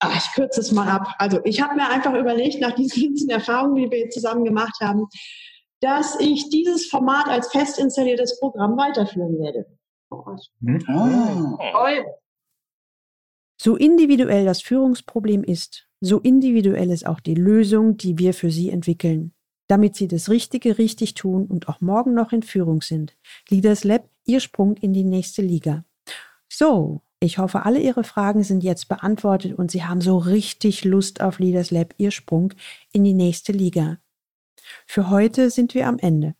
ach, 0.00 0.16
ich 0.16 0.34
kürze 0.34 0.60
es 0.60 0.72
mal 0.72 0.88
ab. 0.88 1.06
Also 1.18 1.40
ich 1.44 1.60
habe 1.60 1.76
mir 1.76 1.88
einfach 1.88 2.14
überlegt, 2.14 2.60
nach 2.60 2.74
diesen 2.74 3.08
ganzen 3.08 3.30
Erfahrungen, 3.30 3.76
die 3.76 3.90
wir 3.90 4.10
zusammen 4.10 4.44
gemacht 4.44 4.76
haben, 4.80 5.06
dass 5.80 6.18
ich 6.18 6.48
dieses 6.50 6.86
Format 6.86 7.28
als 7.28 7.50
fest 7.52 7.78
installiertes 7.78 8.40
Programm 8.40 8.76
weiterführen 8.76 9.38
werde. 9.38 9.66
Mhm. 10.60 10.84
Ah. 10.88 12.04
So 13.60 13.76
individuell 13.76 14.44
das 14.44 14.62
Führungsproblem 14.62 15.44
ist, 15.44 15.88
so 16.00 16.18
individuell 16.20 16.90
ist 16.90 17.06
auch 17.06 17.20
die 17.20 17.34
Lösung, 17.34 17.96
die 17.96 18.18
wir 18.18 18.34
für 18.34 18.50
Sie 18.50 18.70
entwickeln 18.70 19.34
damit 19.68 19.94
sie 19.94 20.08
das 20.08 20.28
Richtige 20.28 20.78
richtig 20.78 21.14
tun 21.14 21.46
und 21.46 21.68
auch 21.68 21.80
morgen 21.80 22.14
noch 22.14 22.32
in 22.32 22.42
Führung 22.42 22.82
sind. 22.82 23.16
Leaders 23.48 23.84
Lab, 23.84 24.08
Ihr 24.24 24.40
Sprung 24.40 24.76
in 24.76 24.92
die 24.92 25.04
nächste 25.04 25.42
Liga. 25.42 25.84
So, 26.48 27.02
ich 27.20 27.38
hoffe, 27.38 27.64
alle 27.64 27.80
Ihre 27.80 28.04
Fragen 28.04 28.42
sind 28.42 28.62
jetzt 28.64 28.88
beantwortet 28.88 29.58
und 29.58 29.70
Sie 29.70 29.84
haben 29.84 30.00
so 30.00 30.18
richtig 30.18 30.84
Lust 30.84 31.20
auf 31.20 31.38
Leaders 31.38 31.70
Lab, 31.70 31.94
Ihr 31.98 32.10
Sprung 32.10 32.54
in 32.92 33.04
die 33.04 33.14
nächste 33.14 33.52
Liga. 33.52 33.98
Für 34.86 35.10
heute 35.10 35.50
sind 35.50 35.74
wir 35.74 35.86
am 35.86 35.98
Ende. 35.98 36.34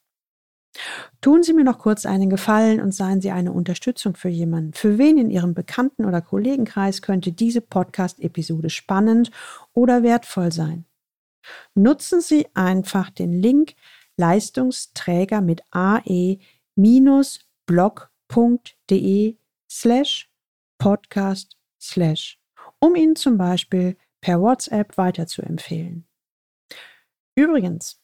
Tun 1.21 1.43
Sie 1.43 1.53
mir 1.53 1.65
noch 1.65 1.79
kurz 1.79 2.07
einen 2.07 2.31
Gefallen 2.31 2.81
und 2.81 2.95
seien 2.95 3.21
Sie 3.21 3.31
eine 3.31 3.53
Unterstützung 3.53 4.15
für 4.15 4.29
jemanden. 4.29 4.73
Für 4.73 4.99
wen 4.99 5.19
in 5.19 5.31
Ihrem 5.31 5.55
Bekannten- 5.55 6.05
oder 6.05 6.21
Kollegenkreis 6.21 7.03
könnte 7.03 7.33
diese 7.33 7.61
Podcast-Episode 7.61 8.71
spannend 8.71 9.31
oder 9.73 10.03
wertvoll 10.03 10.53
sein? 10.53 10.85
Nutzen 11.75 12.21
Sie 12.21 12.47
einfach 12.55 13.11
den 13.11 13.33
Link 13.33 13.75
Leistungsträger 14.17 15.41
mit 15.41 15.63
ae-blog.de 15.71 16.47
slash 19.71 20.31
podcast 20.79 21.57
slash, 21.81 22.41
um 22.81 22.95
ihn 22.97 23.15
zum 23.17 23.39
Beispiel 23.39 23.97
per 24.21 24.41
WhatsApp 24.41 24.97
weiterzuempfehlen. 24.97 26.07
Übrigens, 27.37 27.98